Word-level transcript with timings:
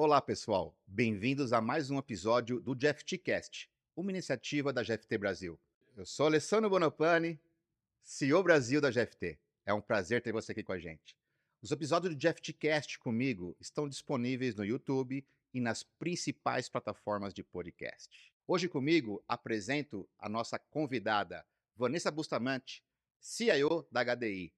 Olá, 0.00 0.22
pessoal. 0.22 0.78
Bem-vindos 0.86 1.52
a 1.52 1.60
mais 1.60 1.90
um 1.90 1.98
episódio 1.98 2.60
do 2.60 2.72
GFTcast, 2.72 3.68
uma 3.96 4.12
iniciativa 4.12 4.72
da 4.72 4.80
GFT 4.80 5.18
Brasil. 5.18 5.58
Eu 5.96 6.06
sou 6.06 6.26
Alessandro 6.26 6.70
Bonopani, 6.70 7.36
CEO 8.00 8.40
Brasil 8.44 8.80
da 8.80 8.92
GFT. 8.92 9.36
É 9.66 9.74
um 9.74 9.80
prazer 9.80 10.22
ter 10.22 10.30
você 10.30 10.52
aqui 10.52 10.62
com 10.62 10.70
a 10.70 10.78
gente. 10.78 11.16
Os 11.60 11.72
episódios 11.72 12.14
do 12.14 12.16
GFTcast 12.16 12.96
comigo 13.00 13.56
estão 13.58 13.88
disponíveis 13.88 14.54
no 14.54 14.64
YouTube 14.64 15.26
e 15.52 15.60
nas 15.60 15.82
principais 15.82 16.68
plataformas 16.68 17.34
de 17.34 17.42
podcast. 17.42 18.32
Hoje 18.46 18.68
comigo 18.68 19.20
apresento 19.26 20.08
a 20.16 20.28
nossa 20.28 20.60
convidada, 20.60 21.44
Vanessa 21.74 22.12
Bustamante, 22.12 22.84
CIO 23.18 23.84
da 23.90 24.04
HDI. 24.04 24.54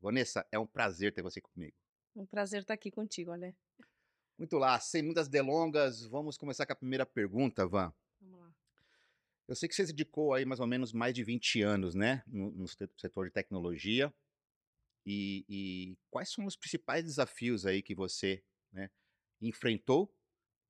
Vanessa, 0.00 0.46
é 0.50 0.58
um 0.58 0.66
prazer 0.66 1.12
ter 1.12 1.20
você 1.20 1.42
comigo. 1.42 1.76
Um 2.16 2.24
prazer 2.24 2.62
estar 2.62 2.72
aqui 2.72 2.90
contigo, 2.90 3.32
olha. 3.32 3.54
Muito 4.38 4.56
lá, 4.56 4.78
sem 4.78 5.02
muitas 5.02 5.26
delongas, 5.26 6.06
vamos 6.06 6.38
começar 6.38 6.64
com 6.64 6.72
a 6.72 6.76
primeira 6.76 7.04
pergunta, 7.04 7.66
Van. 7.66 7.92
Vamos 8.20 8.38
lá. 8.38 8.54
Eu 9.48 9.56
sei 9.56 9.68
que 9.68 9.74
você 9.74 9.84
se 9.84 9.92
dedicou 9.92 10.32
aí 10.32 10.44
mais 10.44 10.60
ou 10.60 10.66
menos 10.66 10.92
mais 10.92 11.12
de 11.12 11.24
20 11.24 11.60
anos, 11.60 11.96
né, 11.96 12.22
no, 12.24 12.52
no 12.52 12.68
setor 12.68 13.26
de 13.26 13.32
tecnologia. 13.32 14.14
E, 15.04 15.44
e, 15.48 15.98
quais 16.08 16.30
são 16.30 16.44
os 16.46 16.54
principais 16.54 17.02
desafios 17.02 17.66
aí 17.66 17.82
que 17.82 17.96
você 17.96 18.44
né, 18.70 18.90
enfrentou 19.40 20.14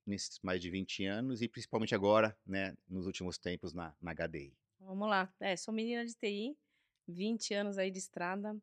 nesses 0.06 0.38
mais 0.40 0.62
de 0.62 0.70
20 0.70 1.04
anos 1.04 1.42
e 1.42 1.48
principalmente 1.48 1.94
agora, 1.94 2.38
né, 2.46 2.74
nos 2.88 3.04
últimos 3.04 3.36
tempos 3.36 3.74
na, 3.74 3.94
na 4.00 4.14
HDI? 4.14 4.56
Vamos 4.80 5.10
lá. 5.10 5.30
É, 5.40 5.54
sou 5.56 5.74
menina 5.74 6.06
de 6.06 6.14
TI, 6.14 6.56
20 7.06 7.52
anos 7.52 7.76
aí 7.76 7.90
de 7.90 7.98
estrada, 7.98 8.56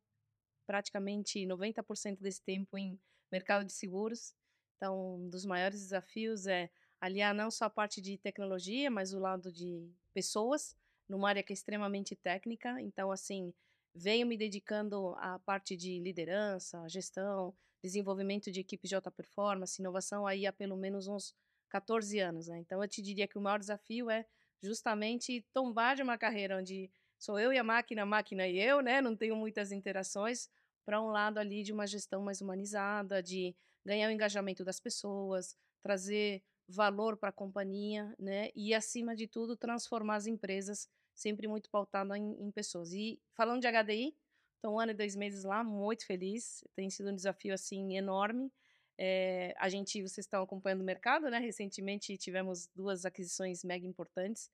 praticamente 0.65 1.45
90% 1.45 2.19
desse 2.21 2.41
tempo 2.41 2.75
em 2.75 2.99
mercado 3.31 3.65
de 3.65 3.73
seguros. 3.73 4.33
Então, 4.77 5.15
um 5.15 5.29
dos 5.29 5.45
maiores 5.45 5.81
desafios 5.81 6.47
é 6.47 6.69
aliar 6.99 7.33
não 7.33 7.51
só 7.51 7.65
a 7.65 7.69
parte 7.69 8.01
de 8.01 8.17
tecnologia, 8.17 8.89
mas 8.89 9.13
o 9.13 9.19
lado 9.19 9.51
de 9.51 9.89
pessoas, 10.13 10.75
numa 11.07 11.29
área 11.29 11.43
que 11.43 11.53
é 11.53 11.55
extremamente 11.55 12.15
técnica. 12.15 12.81
Então, 12.81 13.11
assim, 13.11 13.53
venho 13.93 14.27
me 14.27 14.37
dedicando 14.37 15.15
à 15.17 15.39
parte 15.39 15.77
de 15.77 15.99
liderança, 15.99 16.87
gestão, 16.89 17.53
desenvolvimento 17.81 18.51
de 18.51 18.59
equipes 18.59 18.89
de 18.89 18.95
alta 18.95 19.11
performance, 19.11 19.81
inovação 19.81 20.25
aí 20.25 20.45
há 20.45 20.53
pelo 20.53 20.75
menos 20.75 21.07
uns 21.07 21.33
14 21.69 22.19
anos. 22.19 22.47
Né? 22.47 22.59
Então, 22.59 22.81
eu 22.81 22.87
te 22.87 23.01
diria 23.01 23.27
que 23.27 23.37
o 23.37 23.41
maior 23.41 23.59
desafio 23.59 24.09
é 24.09 24.25
justamente 24.61 25.45
tombar 25.53 25.95
de 25.95 26.01
uma 26.01 26.17
carreira 26.17 26.57
onde 26.57 26.89
sou 27.17 27.39
eu 27.39 27.53
e 27.53 27.57
a 27.57 27.63
máquina, 27.63 28.01
a 28.01 28.05
máquina 28.05 28.47
e 28.47 28.59
eu, 28.59 28.81
né? 28.81 29.01
Não 29.01 29.15
tenho 29.15 29.35
muitas 29.35 29.71
interações, 29.71 30.49
para 30.85 31.01
um 31.01 31.07
lado 31.07 31.39
ali 31.39 31.63
de 31.63 31.73
uma 31.73 31.87
gestão 31.87 32.21
mais 32.21 32.41
humanizada, 32.41 33.21
de 33.21 33.55
ganhar 33.83 34.07
o 34.07 34.11
engajamento 34.11 34.63
das 34.63 34.79
pessoas, 34.79 35.55
trazer 35.81 36.43
valor 36.67 37.17
para 37.17 37.29
a 37.29 37.33
companhia, 37.33 38.13
né? 38.19 38.49
E 38.55 38.73
acima 38.73 39.15
de 39.15 39.27
tudo 39.27 39.55
transformar 39.55 40.15
as 40.15 40.27
empresas 40.27 40.89
sempre 41.13 41.47
muito 41.47 41.69
pautado 41.69 42.13
em, 42.15 42.33
em, 42.41 42.51
pessoas. 42.51 42.91
E 42.93 43.19
falando 43.33 43.61
de 43.61 43.67
HDI, 43.67 44.15
então 44.57 44.75
um 44.75 44.79
ano 44.79 44.91
e 44.91 44.95
dois 44.95 45.15
meses 45.15 45.43
lá, 45.43 45.63
muito 45.63 46.05
feliz. 46.05 46.63
Tem 46.75 46.89
sido 46.89 47.11
um 47.11 47.15
desafio 47.15 47.53
assim 47.53 47.95
enorme. 47.97 48.51
É, 48.97 49.53
a 49.57 49.69
gente, 49.69 50.01
vocês 50.01 50.25
estão 50.25 50.41
acompanhando 50.41 50.81
o 50.81 50.85
mercado, 50.85 51.29
né? 51.29 51.39
Recentemente 51.39 52.17
tivemos 52.17 52.67
duas 52.75 53.05
aquisições 53.05 53.63
mega 53.63 53.85
importantes. 53.85 54.49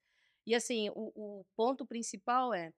E 0.46 0.56
assim, 0.56 0.90
o, 0.90 1.12
o 1.16 1.46
ponto 1.56 1.86
principal 1.86 2.54
é 2.54 2.74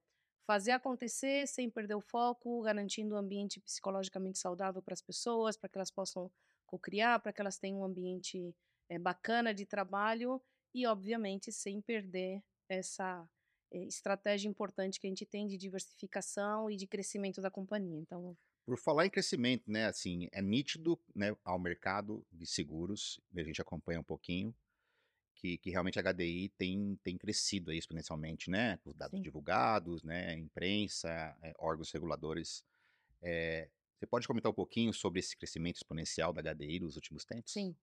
fazer 0.46 0.72
acontecer 0.72 1.46
sem 1.46 1.70
perder 1.70 1.94
o 1.94 2.00
foco, 2.00 2.62
garantindo 2.62 3.14
um 3.14 3.18
ambiente 3.18 3.60
psicologicamente 3.60 4.38
saudável 4.38 4.82
para 4.82 4.94
as 4.94 5.02
pessoas, 5.02 5.56
para 5.56 5.68
que 5.68 5.78
elas 5.78 5.90
possam 5.90 6.30
co-criar, 6.66 7.20
para 7.20 7.32
que 7.32 7.40
elas 7.40 7.58
tenham 7.58 7.80
um 7.80 7.84
ambiente 7.84 8.54
é, 8.88 8.98
bacana 8.98 9.54
de 9.54 9.64
trabalho 9.64 10.40
e, 10.74 10.86
obviamente, 10.86 11.52
sem 11.52 11.80
perder 11.80 12.42
essa 12.68 13.28
é, 13.72 13.84
estratégia 13.84 14.48
importante 14.48 15.00
que 15.00 15.06
a 15.06 15.10
gente 15.10 15.26
tem 15.26 15.46
de 15.46 15.56
diversificação 15.56 16.70
e 16.70 16.76
de 16.76 16.86
crescimento 16.86 17.40
da 17.40 17.50
companhia. 17.50 17.98
Então, 17.98 18.36
por 18.66 18.78
falar 18.78 19.06
em 19.06 19.10
crescimento, 19.10 19.70
né, 19.70 19.86
assim, 19.86 20.28
é 20.32 20.40
nítido, 20.40 20.98
né, 21.14 21.36
ao 21.44 21.58
mercado 21.58 22.26
de 22.32 22.46
seguros, 22.46 23.20
a 23.36 23.42
gente 23.42 23.60
acompanha 23.60 24.00
um 24.00 24.04
pouquinho, 24.04 24.54
que, 25.44 25.58
que 25.58 25.70
realmente 25.70 25.98
a 25.98 26.02
HDI 26.02 26.48
tem, 26.56 26.98
tem 27.02 27.18
crescido 27.18 27.70
exponencialmente, 27.70 28.48
né? 28.48 28.78
Os 28.82 28.94
dados 28.94 29.18
Sim. 29.18 29.22
divulgados, 29.22 30.02
né? 30.02 30.34
Imprensa, 30.38 31.36
é, 31.42 31.52
órgãos 31.58 31.92
reguladores. 31.92 32.64
É, 33.20 33.68
você 33.94 34.06
pode 34.06 34.26
comentar 34.26 34.50
um 34.50 34.54
pouquinho 34.54 34.90
sobre 34.94 35.20
esse 35.20 35.36
crescimento 35.36 35.76
exponencial 35.76 36.32
da 36.32 36.40
HDI 36.40 36.80
nos 36.80 36.96
últimos 36.96 37.26
tempos? 37.26 37.52
Sim. 37.52 37.76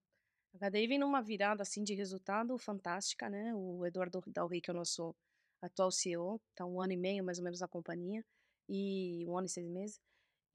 A 0.60 0.70
HDI 0.72 0.88
vem 0.88 0.98
numa 0.98 1.22
virada 1.22 1.62
assim 1.62 1.84
de 1.84 1.94
resultado 1.94 2.58
fantástica, 2.58 3.30
né? 3.30 3.54
O 3.54 3.86
Eduardo 3.86 4.24
Dalrey, 4.26 4.60
que 4.60 4.72
é 4.72 4.74
o 4.74 4.78
nosso 4.78 5.16
atual 5.62 5.92
CEO, 5.92 6.42
está 6.50 6.66
um 6.66 6.82
ano 6.82 6.94
e 6.94 6.98
meio 6.98 7.24
mais 7.24 7.38
ou 7.38 7.44
menos 7.44 7.60
na 7.60 7.68
companhia, 7.68 8.26
e 8.68 9.24
um 9.28 9.38
ano 9.38 9.46
e 9.46 9.50
seis 9.50 9.70
meses. 9.70 10.02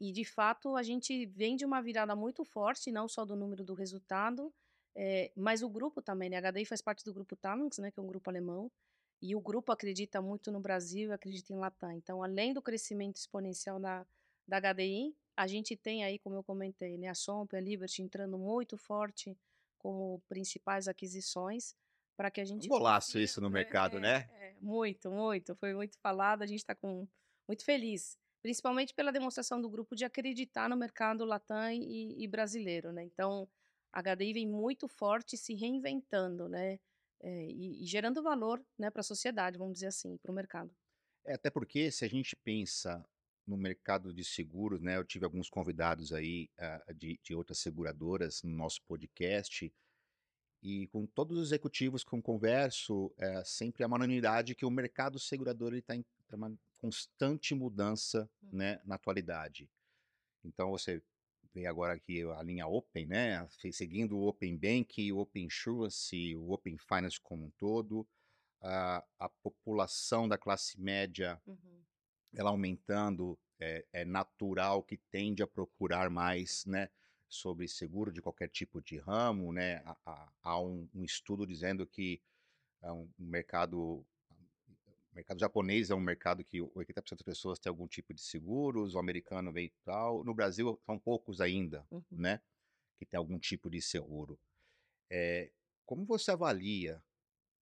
E 0.00 0.10
de 0.10 0.24
fato 0.24 0.74
a 0.74 0.82
gente 0.82 1.24
vem 1.26 1.54
de 1.54 1.64
uma 1.64 1.80
virada 1.80 2.16
muito 2.16 2.44
forte, 2.44 2.90
não 2.90 3.08
só 3.08 3.24
do 3.24 3.36
número 3.36 3.62
do 3.62 3.74
resultado, 3.74 4.52
é, 4.96 5.30
mas 5.36 5.62
o 5.62 5.68
grupo 5.68 6.00
também, 6.00 6.30
né? 6.30 6.38
A 6.38 6.50
HDI 6.50 6.64
faz 6.64 6.80
parte 6.80 7.04
do 7.04 7.12
grupo 7.12 7.36
Talanx, 7.36 7.76
né? 7.78 7.90
Que 7.90 8.00
é 8.00 8.02
um 8.02 8.06
grupo 8.06 8.30
alemão. 8.30 8.72
E 9.20 9.36
o 9.36 9.40
grupo 9.40 9.70
acredita 9.70 10.22
muito 10.22 10.50
no 10.50 10.58
Brasil 10.58 11.10
e 11.10 11.12
acredita 11.12 11.52
em 11.52 11.56
Latam. 11.56 11.92
Então, 11.92 12.22
além 12.22 12.54
do 12.54 12.62
crescimento 12.62 13.16
exponencial 13.16 13.78
da, 13.78 14.06
da 14.48 14.58
HDI, 14.58 15.14
a 15.36 15.46
gente 15.46 15.76
tem 15.76 16.02
aí, 16.02 16.18
como 16.18 16.36
eu 16.36 16.42
comentei, 16.42 16.96
né? 16.96 17.08
A 17.08 17.14
Somp, 17.14 17.54
a 17.54 17.60
Liberty 17.60 18.02
entrando 18.02 18.38
muito 18.38 18.78
forte 18.78 19.36
como 19.78 20.22
principais 20.28 20.88
aquisições 20.88 21.74
para 22.16 22.30
que 22.30 22.40
a 22.40 22.44
gente... 22.44 22.64
Um 22.64 22.68
golaço 22.70 23.18
isso 23.18 23.40
no 23.40 23.50
mercado, 23.50 23.98
é, 23.98 24.00
né? 24.00 24.30
É, 24.32 24.54
muito, 24.62 25.10
muito. 25.10 25.54
Foi 25.56 25.74
muito 25.74 25.98
falado, 25.98 26.42
a 26.42 26.46
gente 26.46 26.60
está 26.60 26.74
com 26.74 27.06
muito 27.46 27.64
feliz. 27.64 28.18
Principalmente 28.42 28.94
pela 28.94 29.12
demonstração 29.12 29.60
do 29.60 29.68
grupo 29.68 29.94
de 29.94 30.06
acreditar 30.06 30.70
no 30.70 30.76
mercado 30.76 31.24
Latam 31.26 31.70
e, 31.72 32.22
e 32.22 32.26
brasileiro, 32.26 32.92
né? 32.92 33.04
Então, 33.04 33.46
a 33.96 34.02
HDI 34.02 34.34
vem 34.34 34.46
muito 34.46 34.86
forte 34.86 35.38
se 35.38 35.54
reinventando, 35.54 36.48
né? 36.48 36.78
É, 37.20 37.46
e, 37.46 37.82
e, 37.82 37.86
gerando 37.86 38.22
valor 38.22 38.62
né, 38.78 38.90
para 38.90 39.00
a 39.00 39.04
sociedade, 39.04 39.56
vamos 39.56 39.72
dizer 39.74 39.86
assim, 39.86 40.18
para 40.18 40.30
o 40.30 40.34
mercado. 40.34 40.70
É, 41.24 41.32
até 41.32 41.48
porque 41.48 41.90
se 41.90 42.04
a 42.04 42.08
gente 42.08 42.36
pensa 42.36 43.02
no 43.46 43.56
mercado 43.56 44.12
de 44.12 44.22
seguros, 44.22 44.82
né? 44.82 44.98
Eu 44.98 45.04
tive 45.04 45.24
alguns 45.24 45.48
convidados 45.48 46.12
aí 46.12 46.50
uh, 46.58 46.92
de, 46.92 47.18
de, 47.22 47.34
outras 47.34 47.58
seguradoras 47.58 48.42
no 48.42 48.50
nosso 48.50 48.82
podcast 48.82 49.72
e 50.62 50.88
com 50.88 51.06
todos 51.06 51.38
os 51.38 51.48
executivos 51.48 52.02
com 52.02 52.20
converso, 52.20 53.12
é, 53.16 53.44
sempre 53.44 53.84
uma 53.84 53.96
unanimidade 53.96 54.54
que 54.54 54.66
o 54.66 54.70
mercado 54.70 55.18
segurador 55.18 55.74
está 55.74 55.94
em 55.94 56.04
uma 56.32 56.52
constante 56.78 57.54
mudança, 57.54 58.28
hum. 58.42 58.48
né, 58.52 58.80
na 58.84 58.96
atualidade. 58.96 59.70
Então 60.44 60.70
você 60.70 61.00
vem 61.56 61.66
agora 61.66 61.94
aqui 61.94 62.22
a 62.22 62.42
linha 62.42 62.66
Open, 62.66 63.06
né? 63.06 63.48
Seguindo 63.72 64.18
o 64.18 64.26
Open 64.28 64.58
Bank, 64.58 65.10
o 65.10 65.18
Open 65.18 65.46
Insurance, 65.46 66.36
o 66.36 66.52
Open 66.52 66.76
Finance 66.76 67.18
como 67.18 67.46
um 67.46 67.50
todo, 67.52 68.06
a, 68.60 69.02
a 69.18 69.28
população 69.42 70.28
da 70.28 70.36
classe 70.36 70.78
média, 70.78 71.40
uhum. 71.46 71.82
ela 72.34 72.50
aumentando, 72.50 73.38
é, 73.58 73.86
é, 73.90 74.04
natural 74.04 74.82
que 74.82 74.98
tende 75.10 75.42
a 75.42 75.46
procurar 75.46 76.10
mais, 76.10 76.66
né? 76.66 76.90
Sobre 77.26 77.66
seguro 77.66 78.12
de 78.12 78.20
qualquer 78.20 78.50
tipo 78.50 78.82
de 78.82 78.98
ramo, 78.98 79.50
né? 79.50 79.82
Há, 80.04 80.32
há 80.42 80.60
um, 80.60 80.86
um, 80.94 81.04
estudo 81.04 81.46
dizendo 81.46 81.86
que 81.86 82.20
é 82.82 82.92
um 82.92 83.10
mercado 83.18 84.04
mercado 85.16 85.40
japonês 85.40 85.90
é 85.90 85.94
um 85.94 86.00
mercado 86.00 86.44
que 86.44 86.60
80% 86.60 87.10
das 87.10 87.22
pessoas 87.22 87.58
têm 87.58 87.70
algum 87.70 87.88
tipo 87.88 88.12
de 88.12 88.20
seguros, 88.20 88.94
o 88.94 88.98
americano 88.98 89.50
vem 89.50 89.72
tal. 89.82 90.22
No 90.22 90.34
Brasil, 90.34 90.78
são 90.84 90.98
poucos 90.98 91.40
ainda, 91.40 91.86
uhum. 91.90 92.02
né? 92.10 92.40
Que 92.98 93.06
tem 93.06 93.16
algum 93.16 93.38
tipo 93.38 93.70
de 93.70 93.80
seguro. 93.80 94.38
É, 95.10 95.50
como 95.86 96.04
você 96.04 96.30
avalia 96.30 97.02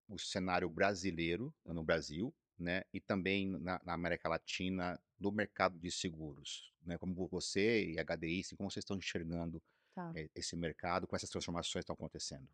o 0.08 0.18
cenário 0.18 0.68
brasileiro, 0.68 1.54
no 1.64 1.84
Brasil, 1.84 2.34
né? 2.58 2.82
E 2.92 3.00
também 3.00 3.48
na, 3.48 3.80
na 3.84 3.94
América 3.94 4.28
Latina, 4.28 5.00
no 5.18 5.30
mercado 5.30 5.78
de 5.78 5.90
seguros, 5.90 6.72
né? 6.82 6.98
Como 6.98 7.28
você 7.28 7.92
e 7.92 7.98
a 7.98 8.04
HDI, 8.04 8.40
assim, 8.40 8.56
como 8.56 8.70
vocês 8.70 8.82
estão 8.82 8.96
enxergando 8.96 9.62
tá. 9.94 10.12
é, 10.16 10.28
esse 10.34 10.56
mercado, 10.56 11.06
com 11.06 11.14
essas 11.14 11.30
transformações 11.30 11.84
que 11.84 11.92
estão 11.92 11.94
acontecendo? 11.94 12.48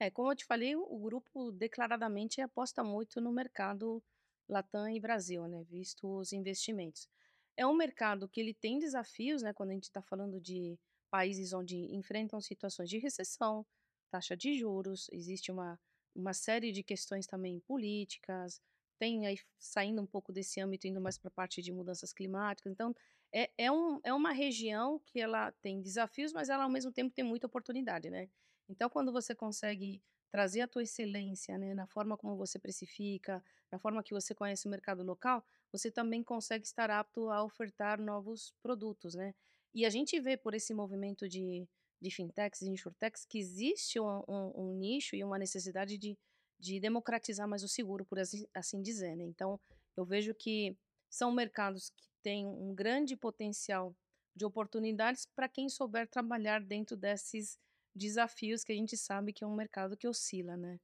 É, 0.00 0.10
como 0.10 0.30
eu 0.30 0.36
te 0.36 0.44
falei, 0.44 0.76
o 0.76 0.98
grupo 0.98 1.50
declaradamente 1.50 2.40
aposta 2.40 2.84
muito 2.84 3.20
no 3.20 3.32
mercado 3.32 4.02
Latam 4.48 4.88
e 4.88 5.00
Brasil, 5.00 5.46
né, 5.48 5.64
visto 5.64 6.08
os 6.18 6.32
investimentos. 6.32 7.08
É 7.56 7.66
um 7.66 7.74
mercado 7.74 8.28
que 8.28 8.40
ele 8.40 8.54
tem 8.54 8.78
desafios, 8.78 9.42
né, 9.42 9.52
quando 9.52 9.70
a 9.70 9.74
gente 9.74 9.84
está 9.84 10.00
falando 10.00 10.40
de 10.40 10.78
países 11.10 11.52
onde 11.52 11.76
enfrentam 11.94 12.40
situações 12.40 12.88
de 12.88 12.98
recessão, 12.98 13.66
taxa 14.10 14.36
de 14.36 14.54
juros, 14.54 15.08
existe 15.12 15.50
uma, 15.50 15.78
uma 16.14 16.32
série 16.32 16.70
de 16.70 16.82
questões 16.82 17.26
também 17.26 17.58
políticas, 17.60 18.60
tem 18.98 19.26
aí 19.26 19.38
saindo 19.58 20.00
um 20.00 20.06
pouco 20.06 20.32
desse 20.32 20.60
âmbito, 20.60 20.86
indo 20.86 21.00
mais 21.00 21.18
para 21.18 21.28
a 21.28 21.32
parte 21.32 21.60
de 21.60 21.72
mudanças 21.72 22.12
climáticas. 22.12 22.72
Então, 22.72 22.94
é, 23.32 23.50
é, 23.58 23.70
um, 23.70 24.00
é 24.04 24.12
uma 24.12 24.32
região 24.32 25.00
que 25.06 25.20
ela 25.20 25.52
tem 25.60 25.80
desafios, 25.80 26.32
mas 26.32 26.48
ela 26.48 26.64
ao 26.64 26.70
mesmo 26.70 26.92
tempo 26.92 27.14
tem 27.14 27.24
muita 27.24 27.46
oportunidade, 27.46 28.10
né? 28.10 28.28
Então, 28.68 28.88
quando 28.90 29.12
você 29.12 29.34
consegue 29.34 30.02
trazer 30.30 30.60
a 30.60 30.68
tua 30.68 30.82
excelência, 30.82 31.56
né, 31.56 31.74
na 31.74 31.86
forma 31.86 32.16
como 32.16 32.36
você 32.36 32.58
precifica, 32.58 33.42
na 33.72 33.78
forma 33.78 34.02
que 34.02 34.12
você 34.12 34.34
conhece 34.34 34.66
o 34.66 34.70
mercado 34.70 35.02
local, 35.02 35.44
você 35.72 35.90
também 35.90 36.22
consegue 36.22 36.64
estar 36.64 36.90
apto 36.90 37.30
a 37.30 37.42
ofertar 37.42 38.00
novos 38.00 38.54
produtos, 38.62 39.14
né? 39.14 39.34
E 39.74 39.84
a 39.86 39.90
gente 39.90 40.18
vê 40.20 40.36
por 40.36 40.54
esse 40.54 40.74
movimento 40.74 41.28
de, 41.28 41.66
de 42.00 42.10
fintechs 42.10 42.62
e 42.62 42.68
insurtechs 42.68 43.24
que 43.24 43.38
existe 43.38 43.98
um, 44.00 44.22
um, 44.28 44.52
um 44.54 44.74
nicho 44.74 45.16
e 45.16 45.24
uma 45.24 45.38
necessidade 45.38 45.96
de, 45.96 46.18
de 46.58 46.80
democratizar 46.80 47.48
mais 47.48 47.62
o 47.62 47.68
seguro, 47.68 48.04
por 48.04 48.18
assim, 48.18 48.46
assim 48.54 48.82
dizer, 48.82 49.16
né? 49.16 49.24
Então, 49.24 49.58
eu 49.96 50.04
vejo 50.04 50.34
que 50.34 50.76
são 51.08 51.32
mercados 51.32 51.90
que 51.90 52.08
têm 52.22 52.46
um 52.46 52.74
grande 52.74 53.16
potencial 53.16 53.94
de 54.34 54.44
oportunidades 54.44 55.26
para 55.34 55.48
quem 55.48 55.68
souber 55.68 56.06
trabalhar 56.06 56.62
dentro 56.62 56.96
desses 56.96 57.58
desafios 57.98 58.64
que 58.64 58.72
a 58.72 58.76
gente 58.76 58.96
sabe 58.96 59.32
que 59.34 59.44
é 59.44 59.46
um 59.46 59.54
mercado 59.56 59.96
que 59.96 60.08
oscila, 60.08 60.56
né? 60.56 60.80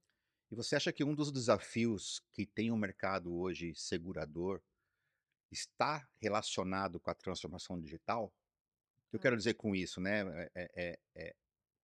E 0.51 0.55
você 0.55 0.75
acha 0.75 0.93
que 0.93 1.03
um 1.03 1.15
dos 1.15 1.31
desafios 1.31 2.21
que 2.33 2.45
tem 2.45 2.71
o 2.71 2.77
mercado 2.77 3.33
hoje 3.33 3.73
segurador 3.75 4.61
está 5.51 6.07
relacionado 6.21 6.99
com 6.99 7.11
a 7.11 7.15
transformação 7.15 7.79
digital? 7.79 8.27
O 9.07 9.11
que 9.11 9.17
eu 9.17 9.21
quero 9.21 9.37
Ah, 9.37 9.37
dizer 9.37 9.55
com 9.55 9.75
isso, 9.75 10.01
né? 10.01 10.21
É, 10.43 10.51
é, 10.55 10.69
é, 10.75 10.99
é, 11.29 11.35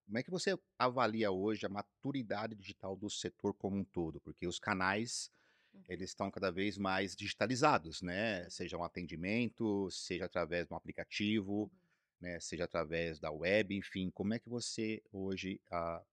como 0.06 0.18
é 0.20 0.24
que 0.24 0.32
você 0.32 0.58
avalia 0.80 1.32
hoje 1.32 1.66
a 1.66 1.70
maturidade 1.70 2.56
digital 2.56 2.96
do 2.96 3.10
setor 3.10 3.54
como 3.56 3.78
um 3.78 3.86
todo? 3.86 4.22
Porque 4.22 4.48
os 4.48 4.60
canais 4.60 5.32
uhum, 5.74 5.86
eles 5.90 6.12
estão 6.12 6.32
cada 6.32 6.52
vez 6.52 6.78
mais 6.78 7.16
digitalizados, 7.16 8.02
né? 8.02 8.50
Seja 8.50 8.78
um 8.78 8.84
atendimento, 8.84 9.90
seja 9.92 10.26
através 10.26 10.68
de 10.68 10.74
um 10.74 10.78
aplicativo, 10.78 11.72
uhum. 11.72 11.91
Né? 12.22 12.40
Seja 12.40 12.66
através 12.66 13.20
da 13.20 13.32
web, 13.32 13.76
enfim. 13.76 14.10
Como 14.12 14.34
é 14.34 14.40
que 14.40 14.50
você 14.50 15.02
hoje, 15.12 15.60
ah, 15.72 16.04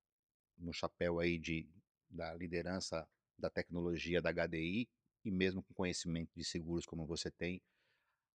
no 0.57 0.73
chapéu 0.73 1.21
aí 1.21 1.39
de, 1.39 1.69
da 2.11 2.35
liderança 2.35 3.09
da 3.39 3.51
tecnologia 3.51 4.21
da 4.21 4.31
HDI 4.33 4.89
e 5.25 5.31
mesmo 5.31 5.63
com 5.63 5.75
conhecimento 5.75 6.31
de 6.35 6.45
seguros 6.45 6.87
como 6.87 7.07
você 7.07 7.31
tem, 7.31 7.63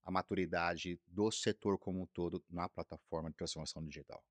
a 0.03 0.11
maturidade 0.11 0.99
do 1.07 1.31
setor 1.31 1.77
como 1.79 2.01
um 2.01 2.07
todo 2.07 2.43
na 2.49 2.69
plataforma 2.69 3.29
de 3.29 3.37
transformação 3.37 3.83
digital? 3.85 4.23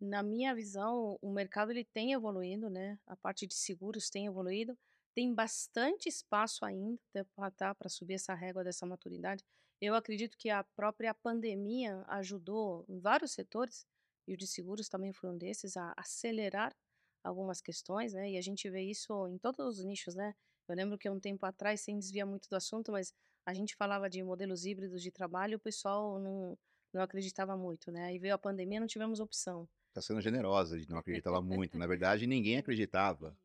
Na 0.00 0.22
minha 0.22 0.54
visão, 0.54 1.18
o 1.22 1.32
mercado 1.32 1.70
ele 1.70 1.84
tem 1.84 2.12
evoluído, 2.12 2.68
né? 2.68 2.98
A 3.06 3.16
parte 3.16 3.46
de 3.46 3.54
seguros 3.54 4.10
tem 4.10 4.26
evoluído. 4.26 4.76
Tem 5.14 5.32
bastante 5.32 6.08
espaço 6.08 6.64
ainda 6.64 6.98
para 7.34 7.88
subir 7.88 8.14
essa 8.14 8.34
régua 8.34 8.64
dessa 8.64 8.84
maturidade. 8.84 9.44
Eu 9.80 9.94
acredito 9.94 10.36
que 10.38 10.50
a 10.50 10.64
própria 10.64 11.14
pandemia 11.14 12.04
ajudou 12.08 12.84
em 12.88 12.98
vários 12.98 13.32
setores, 13.32 13.86
e 14.26 14.34
o 14.34 14.36
de 14.36 14.46
seguros 14.46 14.88
também 14.88 15.12
foi 15.12 15.30
um 15.30 15.36
desses, 15.36 15.76
a 15.76 15.92
acelerar 15.96 16.74
algumas 17.22 17.60
questões, 17.60 18.12
né? 18.12 18.30
E 18.30 18.38
a 18.38 18.40
gente 18.40 18.68
vê 18.70 18.82
isso 18.82 19.26
em 19.28 19.38
todos 19.38 19.78
os 19.78 19.84
nichos, 19.84 20.14
né? 20.14 20.34
Eu 20.68 20.74
lembro 20.74 20.96
que 20.98 21.08
um 21.08 21.20
tempo 21.20 21.44
atrás, 21.44 21.80
sem 21.80 21.98
desviar 21.98 22.26
muito 22.26 22.48
do 22.48 22.56
assunto, 22.56 22.92
mas 22.92 23.12
a 23.46 23.52
gente 23.52 23.76
falava 23.76 24.08
de 24.08 24.22
modelos 24.22 24.64
híbridos 24.64 25.02
de 25.02 25.10
trabalho 25.10 25.56
o 25.58 25.60
pessoal 25.60 26.18
não, 26.18 26.58
não 26.92 27.02
acreditava 27.02 27.56
muito, 27.56 27.90
né? 27.92 28.06
Aí 28.06 28.18
veio 28.18 28.34
a 28.34 28.38
pandemia, 28.38 28.80
não 28.80 28.86
tivemos 28.86 29.20
opção. 29.20 29.68
Está 29.88 30.00
sendo 30.00 30.20
generosa 30.20 30.78
de 30.78 30.88
não 30.88 30.98
acreditava 30.98 31.40
muito. 31.40 31.78
Na 31.78 31.86
verdade, 31.86 32.26
ninguém 32.26 32.58
acreditava, 32.58 33.36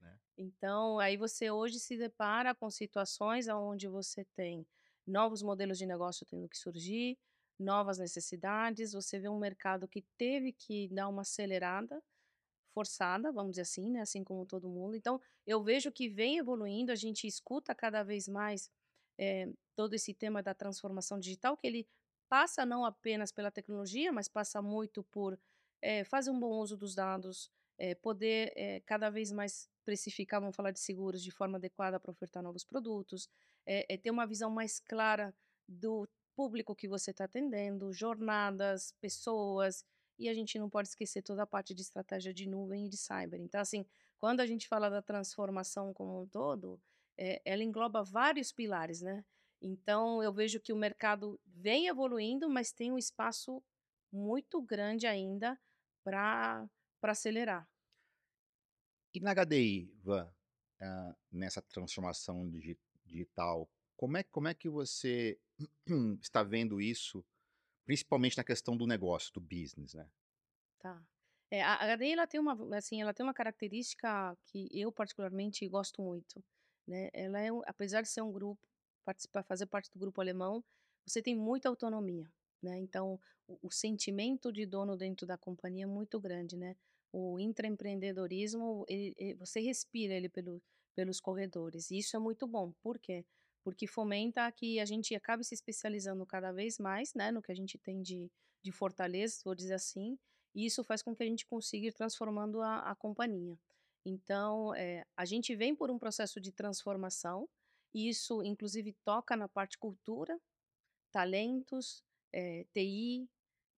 né? 0.00 0.18
Então, 0.36 0.98
aí 0.98 1.16
você 1.16 1.50
hoje 1.50 1.78
se 1.78 1.96
depara 1.96 2.54
com 2.54 2.70
situações 2.70 3.48
aonde 3.48 3.88
você 3.88 4.24
tem 4.36 4.66
novos 5.10 5.42
modelos 5.42 5.78
de 5.78 5.86
negócio 5.86 6.26
tendo 6.26 6.48
que 6.48 6.58
surgir, 6.58 7.18
novas 7.58 7.98
necessidades, 7.98 8.92
você 8.92 9.18
vê 9.20 9.28
um 9.28 9.38
mercado 9.38 9.88
que 9.88 10.02
teve 10.18 10.52
que 10.52 10.88
dar 10.88 11.08
uma 11.08 11.22
acelerada, 11.22 12.02
forçada, 12.74 13.32
vamos 13.32 13.52
dizer 13.52 13.62
assim, 13.62 13.90
né, 13.90 14.00
assim 14.00 14.22
como 14.24 14.46
todo 14.46 14.68
mundo. 14.68 14.96
Então, 14.96 15.20
eu 15.46 15.62
vejo 15.62 15.90
que 15.92 16.08
vem 16.08 16.38
evoluindo, 16.38 16.92
a 16.92 16.94
gente 16.96 17.26
escuta 17.26 17.74
cada 17.74 18.02
vez 18.02 18.28
mais, 18.28 18.70
eh, 19.18 19.48
todo 19.76 19.94
esse 19.94 20.14
tema 20.14 20.42
da 20.42 20.54
transformação 20.54 21.18
digital, 21.18 21.56
que 21.56 21.66
ele 21.66 21.88
passa 22.28 22.64
não 22.64 22.84
apenas 22.84 23.32
pela 23.32 23.50
tecnologia, 23.50 24.12
mas 24.12 24.28
passa 24.28 24.62
muito 24.62 25.02
por, 25.04 25.38
eh, 25.82 26.04
fazer 26.04 26.30
um 26.30 26.38
bom 26.40 26.52
uso 26.60 26.76
dos 26.76 26.94
dados, 26.94 27.50
eh, 27.78 27.94
poder, 27.96 28.52
cada 28.86 29.10
vez 29.10 29.32
mais 29.32 29.68
precificar, 29.84 30.40
vamos 30.40 30.54
falar 30.56 30.70
de 30.70 30.80
seguros, 30.80 31.22
de 31.22 31.30
forma 31.32 31.58
adequada 31.58 31.98
para 31.98 32.10
ofertar 32.12 32.42
novos 32.42 32.64
produtos, 32.64 33.28
eh 33.66 33.86
eh, 33.88 33.96
ter 33.98 34.10
uma 34.10 34.26
visão 34.26 34.50
mais 34.50 34.80
clara 34.80 35.34
do 35.68 36.08
público 36.36 36.74
que 36.74 36.88
você 36.88 37.10
está 37.10 37.24
atendendo, 37.24 37.92
jornadas, 37.92 38.92
pessoas, 39.00 39.84
e 40.18 40.28
a 40.28 40.34
gente 40.34 40.58
não 40.58 40.70
pode 40.70 40.88
esquecer 40.88 41.22
toda 41.22 41.42
a 41.42 41.46
parte 41.46 41.74
de 41.74 41.82
estratégia 41.82 42.32
de 42.34 42.48
nuvem 42.48 42.86
e 42.86 42.88
de 42.88 42.96
cyber. 42.96 43.40
Então, 43.40 43.60
assim, 43.60 43.86
quando 44.18 44.40
a 44.40 44.46
gente 44.46 44.68
fala 44.68 44.90
da 44.90 45.02
transformação 45.02 45.92
como 45.94 46.22
um 46.22 46.26
todo, 46.26 46.80
eh, 47.18 47.40
ela 47.44 47.62
engloba 47.62 48.02
vários 48.02 48.52
pilares, 48.52 49.00
né. 49.02 49.24
Então 49.62 50.22
eu 50.22 50.32
vejo 50.32 50.60
que 50.60 50.72
o 50.72 50.76
mercado 50.76 51.38
vem 51.46 51.86
evoluindo, 51.88 52.48
mas 52.48 52.72
tem 52.72 52.90
um 52.92 52.98
espaço 52.98 53.62
muito 54.12 54.60
grande 54.62 55.06
ainda 55.06 55.58
para 56.02 56.68
acelerar. 57.02 57.68
E 59.14 59.20
na 59.20 59.32
HDI, 59.34 59.92
Van, 60.02 60.32
ah, 60.80 61.14
nessa 61.30 61.60
transformação 61.60 62.48
digi 62.48 62.78
digital, 63.10 63.68
como 63.96 64.16
é 64.16 64.22
como 64.22 64.48
é 64.48 64.54
que 64.54 64.68
você 64.68 65.38
está 66.22 66.42
vendo 66.42 66.80
isso, 66.80 67.24
principalmente 67.84 68.36
na 68.36 68.44
questão 68.44 68.76
do 68.76 68.86
negócio, 68.86 69.32
do 69.32 69.40
business, 69.40 69.94
né? 69.94 70.08
Tá. 70.78 71.02
É, 71.50 71.62
a 71.62 71.96
HDI 71.96 72.12
ela 72.12 72.26
tem 72.26 72.40
uma 72.40 72.76
assim, 72.76 73.02
ela 73.02 73.12
tem 73.12 73.24
uma 73.26 73.34
característica 73.34 74.36
que 74.46 74.68
eu 74.72 74.92
particularmente 74.92 75.68
gosto 75.68 76.00
muito, 76.00 76.42
né, 76.86 77.10
ela 77.12 77.40
é 77.40 77.48
apesar 77.66 78.02
de 78.02 78.08
ser 78.08 78.22
um 78.22 78.30
grupo, 78.30 78.66
participar 79.04 79.42
fazer 79.42 79.66
parte 79.66 79.90
do 79.90 79.98
grupo 79.98 80.20
alemão, 80.20 80.64
você 81.04 81.20
tem 81.20 81.34
muita 81.34 81.68
autonomia, 81.68 82.30
né, 82.62 82.78
então 82.78 83.18
o 83.48 83.58
o 83.62 83.70
sentimento 83.72 84.52
de 84.52 84.64
dono 84.64 84.96
dentro 84.96 85.26
da 85.26 85.36
companhia 85.36 85.82
é 85.82 85.86
muito 85.86 86.20
grande, 86.20 86.56
né, 86.56 86.76
o 87.12 87.38
intraempreendedorismo, 87.40 88.84
ele 88.88 89.12
ele 89.18 89.34
você 89.34 89.60
respira 89.60 90.14
ele 90.14 90.28
pelo 90.28 90.62
pelos 90.94 91.20
corredores, 91.20 91.90
e 91.90 91.98
isso 91.98 92.16
é 92.16 92.20
muito 92.20 92.46
bom, 92.46 92.72
por 92.82 92.98
quê? 92.98 93.24
Porque 93.64 93.86
fomenta 93.86 94.50
que 94.52 94.80
a 94.80 94.84
gente 94.86 95.14
acabe 95.14 95.44
se 95.44 95.54
especializando 95.54 96.26
cada 96.26 96.52
vez 96.52 96.78
mais, 96.78 97.14
né, 97.14 97.30
no 97.32 97.42
que 97.42 97.52
a 97.52 97.54
gente 97.56 97.78
tem 97.78 98.02
de 98.02 98.30
de 98.62 98.72
fortaleza, 98.72 99.40
vou 99.44 99.54
dizer 99.54 99.74
assim, 99.74 100.18
e 100.54 100.66
isso 100.66 100.84
faz 100.84 101.02
com 101.02 101.14
que 101.16 101.22
a 101.22 101.26
gente 101.26 101.46
consiga 101.46 101.86
ir 101.88 101.92
transformando 101.94 102.60
a 102.62 102.80
a 102.92 102.94
companhia. 102.96 103.58
Então, 104.06 104.74
eh, 104.74 105.04
a 105.16 105.24
gente 105.26 105.54
vem 105.56 105.74
por 105.76 105.90
um 105.90 105.98
processo 105.98 106.40
de 106.40 106.52
transformação, 106.52 107.48
e 107.94 108.08
isso 108.10 108.42
inclusive 108.44 108.94
toca 109.04 109.36
na 109.36 109.48
parte 109.48 109.78
cultura, 109.78 110.38
talentos, 111.12 112.04
eh, 112.34 112.66
TI, 112.74 113.28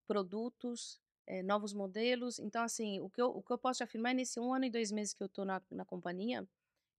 produtos, 0.08 1.00
eh, 1.28 1.42
novos 1.44 1.72
modelos. 1.74 2.38
Então, 2.40 2.62
assim, 2.64 3.00
o 3.00 3.10
que 3.10 3.22
eu 3.22 3.30
o 3.30 3.42
que 3.42 3.52
eu 3.52 3.58
posso 3.58 3.78
te 3.78 3.84
afirmar 3.84 4.12
é 4.12 4.14
nesse 4.16 4.40
1 4.40 4.54
ano 4.54 4.66
e 4.66 4.70
2 4.70 4.92
meses 4.92 5.14
que 5.14 5.22
eu 5.24 5.28
estou 5.28 5.44
na 5.46 5.62
na 5.70 5.84
companhia, 5.86 6.48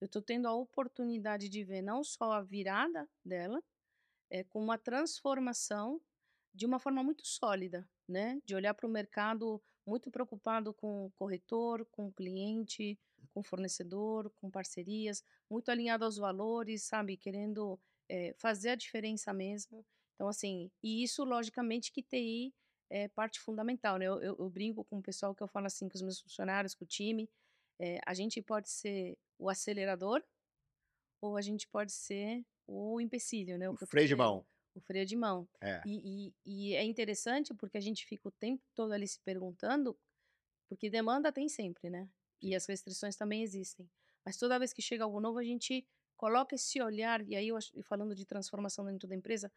eu 0.03 0.07
estou 0.07 0.21
tendo 0.21 0.47
a 0.49 0.53
oportunidade 0.53 1.47
de 1.47 1.63
ver 1.63 1.81
não 1.81 2.03
só 2.03 2.33
a 2.33 2.41
virada 2.41 3.09
dela, 3.23 3.63
eh, 4.29 4.43
com 4.45 4.61
uma 4.61 4.77
transformação 4.77 6.01
de 6.53 6.65
uma 6.65 6.79
forma 6.79 7.03
muito 7.03 7.25
sólida, 7.25 7.87
né, 8.07 8.41
de 8.45 8.55
olhar 8.55 8.73
para 8.73 8.87
o 8.87 8.91
mercado 8.91 9.63
muito 9.87 10.11
preocupado 10.11 10.73
com 10.73 11.05
o 11.07 11.11
corretor, 11.11 11.85
com 11.91 12.07
o 12.07 12.13
cliente, 12.13 12.99
com 13.33 13.39
o 13.41 13.43
fornecedor, 13.43 14.29
com 14.41 14.51
parcerias, 14.51 15.23
muito 15.49 15.69
alinhado 15.71 16.05
aos 16.05 16.17
valores, 16.17 16.83
sabe, 16.83 17.17
querendo, 17.17 17.79
eh, 18.09 18.33
fazer 18.37 18.71
a 18.71 18.75
diferença 18.75 19.33
mesmo. 19.33 19.85
Então, 20.15 20.27
assim, 20.27 20.69
e 20.83 21.03
isso 21.03 21.23
logicamente 21.23 21.91
que 21.93 22.03
TI 22.03 22.53
é 22.89 23.07
parte 23.09 23.39
fundamental, 23.39 23.97
né, 23.97 24.05
eu 24.07 24.21
eu 24.21 24.35
eu 24.39 24.49
brinco 24.49 24.83
com 24.85 24.99
o 24.99 25.03
pessoal 25.03 25.33
que 25.35 25.43
eu 25.43 25.47
falo 25.47 25.67
assim, 25.67 25.87
com 25.89 25.95
os 25.95 26.01
meus 26.03 26.19
funcionários, 26.21 26.75
com 26.75 26.83
o 26.85 26.87
time, 26.87 27.29
eh, 27.79 27.99
a 28.05 28.13
gente 28.13 28.41
pode 28.41 28.69
ser 28.69 29.17
o 29.39 29.49
acelerador 29.49 30.23
ou 31.21 31.37
a 31.37 31.41
gente 31.41 31.67
pode 31.67 31.91
ser 31.91 32.45
o 32.67 32.99
empecilho, 33.01 33.57
né, 33.57 33.69
o 33.69 33.73
O 33.73 33.85
freio 33.85 34.07
de 34.07 34.15
mão. 34.15 34.45
o 34.75 34.81
freio 34.81 35.05
de 35.05 35.15
mão. 35.15 35.47
É. 35.61 35.81
E 35.85 36.29
e 36.45 36.71
e 36.71 36.75
é 36.75 36.83
interessante, 36.83 37.53
porque 37.53 37.77
a 37.77 37.81
gente 37.81 38.05
fica 38.05 38.27
o 38.27 38.31
tempo 38.31 38.63
todo 38.75 38.91
ali 38.93 39.07
se 39.07 39.19
perguntando, 39.21 39.97
porque 40.69 40.89
demanda 40.89 41.31
tem 41.31 41.49
sempre, 41.49 41.89
né, 41.89 42.09
e 42.41 42.55
as 42.55 42.65
restrições 42.67 43.15
também 43.15 43.43
existem. 43.43 43.89
Mas 44.25 44.37
toda 44.37 44.59
vez 44.59 44.73
que 44.73 44.81
chega 44.81 45.03
algo 45.05 45.19
novo, 45.21 45.39
a 45.39 45.43
gente 45.43 45.85
coloca 46.17 46.55
esse 46.55 46.81
olhar, 46.81 47.21
e 47.27 47.35
aí 47.35 47.49
eu 47.49 47.57
falando 47.83 48.15
de 48.15 48.25
transformação 48.25 48.85
dentro 48.85 49.07
da 49.07 49.15
empresa, 49.15 49.51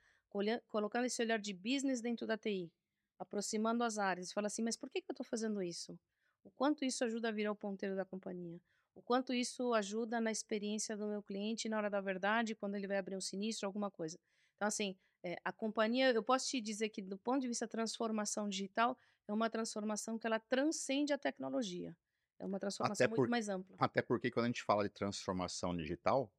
colocando 0.69 1.07
esse 1.07 1.23
olhar 1.23 1.39
de 1.41 1.55
business 1.55 2.01
dentro 2.01 2.27
da 2.27 2.37
TI, 2.39 2.73
aproximando 3.19 3.85
as 3.85 3.99
áreas, 3.99 4.33
fala 4.33 4.49
assim: 4.49 4.63
"Mas 4.63 4.77
por 4.77 4.91
que 4.91 5.01
que 5.03 5.11
eu 5.11 5.15
estou 5.15 5.27
fazendo 5.27 5.63
isso? 5.63 5.99
O 6.45 6.51
quanto 6.53 6.85
isso 6.85 7.05
ajuda 7.05 7.29
a 7.29 7.33
virar 7.33 7.53
o 7.53 7.57
ponteiro 7.57 7.97
da 7.97 8.05
companhia? 8.05 8.61
O 8.97 9.03
quanto 9.03 9.33
isso 9.35 9.75
ajuda 9.75 10.21
na 10.21 10.33
experiência 10.33 10.97
do 10.97 11.07
meu 11.07 11.23
cliente 11.23 11.69
na 11.69 11.77
hora 11.79 11.91
da 11.91 12.01
verdade, 12.01 12.57
quando 12.57 12.75
ele 12.77 12.89
vai 12.89 12.99
abrir 12.99 13.17
um 13.17 13.21
sinistro, 13.21 13.67
alguma 13.67 13.91
coisa?". 13.91 14.19
Então 14.57 14.69
assim, 14.69 14.97
eh, 15.25 15.37
a 15.45 15.53
companhia 15.53 16.13
eu 16.13 16.23
posso 16.25 16.49
te 16.49 16.61
dizer 16.61 16.89
que 16.91 17.03
do 17.03 17.19
ponto 17.19 17.41
de 17.43 17.49
vista 17.49 17.69
transformação 17.69 18.49
digital, 18.49 18.99
é 19.29 19.33
uma 19.33 19.51
transformação 19.51 20.19
que 20.19 20.27
ela 20.27 20.41
transcende 20.41 21.13
a 21.13 21.19
tecnologia. 21.19 21.97
É 22.39 22.47
uma 22.47 22.59
transformação 22.61 23.11
muito 23.11 23.29
por 23.29 23.31
mais 23.31 23.49
ampla. 23.49 23.79
até 23.79 24.03
porque 24.03 24.31
quando 24.31 24.47
a 24.47 24.49
gente 24.49 24.63
fala 24.65 24.85
de 24.85 24.91
transformação 24.91 25.77
digital 25.77 26.33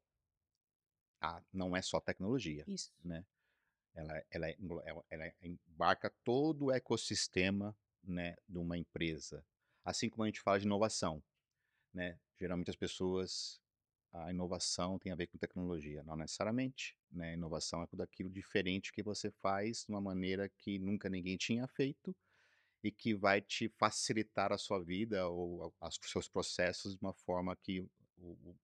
ah, 1.22 1.42
não 1.52 1.76
é 1.76 1.82
só 1.82 2.00
tecnologia, 2.00 2.68
Isso. 2.68 2.92
né. 3.04 3.26
Ela 3.96 4.24
ela 4.32 4.48
ela 4.86 5.06
ela 5.10 5.34
embarca 5.42 6.14
todo 6.24 6.66
o 6.68 6.72
ecossistema, 6.72 7.78
né, 8.04 8.36
de 8.48 8.58
uma 8.60 8.78
empresa. 8.78 9.46
Assim 9.86 10.10
como 10.10 10.24
a 10.24 10.28
gente 10.28 10.42
fala 10.42 10.60
de 10.60 10.66
inovação, 10.66 11.24
né, 11.94 12.20
geralmente 12.40 12.70
as 12.72 12.76
pessoas 12.78 13.62
a 14.14 14.32
inovação 14.32 15.00
tem 15.00 15.12
a 15.12 15.16
ver 15.16 15.28
com 15.28 15.38
tecnologia, 15.38 16.04
não 16.04 16.16
necessariamente, 16.18 16.98
né, 17.12 17.34
inovação 17.36 17.84
é 17.84 17.88
tudo 17.88 18.04
aquilo 18.04 18.30
diferente 18.32 18.92
que 18.94 19.04
você 19.04 19.32
faz 19.32 19.86
de 19.86 19.92
uma 19.94 20.02
maneira 20.02 20.50
que 20.50 20.80
nunca 20.80 21.10
ninguém 21.10 21.38
tinha 21.38 21.68
feito, 21.68 22.16
e 22.84 22.92
que 22.92 23.16
vai 23.16 23.42
te 23.42 23.70
facilitar 23.70 24.54
a 24.54 24.58
sua 24.60 24.84
vida 24.84 25.28
ou 25.30 25.74
a 25.82 25.88
os 25.90 26.00
seus 26.12 26.30
processos 26.30 26.96
de 26.96 27.02
uma 27.04 27.14
forma 27.14 27.56
que 27.58 27.82
o 27.82 27.90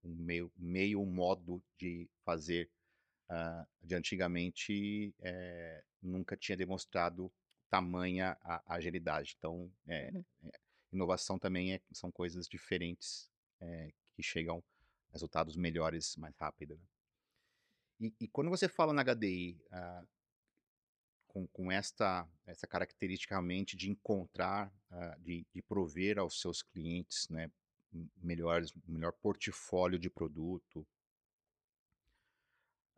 o 0.04 0.10
meio 0.10 0.52
meio, 0.58 1.02
o 1.02 1.06
modo 1.08 1.64
de 1.80 2.10
fazer, 2.26 2.72
hã, 3.32 3.68
de 3.82 3.96
antigamente, 3.96 5.16
eh, 5.22 5.84
nunca 6.02 6.38
tinha 6.38 6.58
demonstrado 6.58 7.34
tamanha 7.72 8.38
a 8.42 8.76
agilidade. 8.76 9.36
Então, 9.38 9.72
eh 9.88 10.12
Uhum. 10.12 10.26
eh, 10.46 10.52
inovação 10.94 11.40
também 11.40 11.74
é 11.76 11.82
são 11.94 12.12
coisas 12.12 12.48
diferentes, 12.50 13.33
eh, 13.64 13.92
que 14.16 14.24
chegam 14.24 14.64
resultados 15.12 15.56
melhores 15.58 16.16
mais 16.18 16.36
rápido, 16.38 16.76
né. 16.78 16.86
E 18.00 18.14
e 18.22 18.28
quando 18.28 18.50
você 18.50 18.68
fala 18.68 18.94
na 18.94 19.04
HDI, 19.04 19.58
ah 19.72 20.04
com 21.28 21.48
com 21.48 21.72
esta 21.72 22.28
essa 22.46 22.68
caracteristicamente 22.68 23.76
de 23.76 23.90
encontrar, 23.90 24.72
hã, 24.92 25.16
de 25.20 25.46
de 25.54 25.62
prover 25.62 26.20
aos 26.20 26.40
seus 26.40 26.62
clientes, 26.62 27.28
né, 27.30 27.50
melhores 28.18 28.72
melhor 28.88 29.14
portfólio 29.14 29.98
de 30.00 30.10
produto 30.10 30.86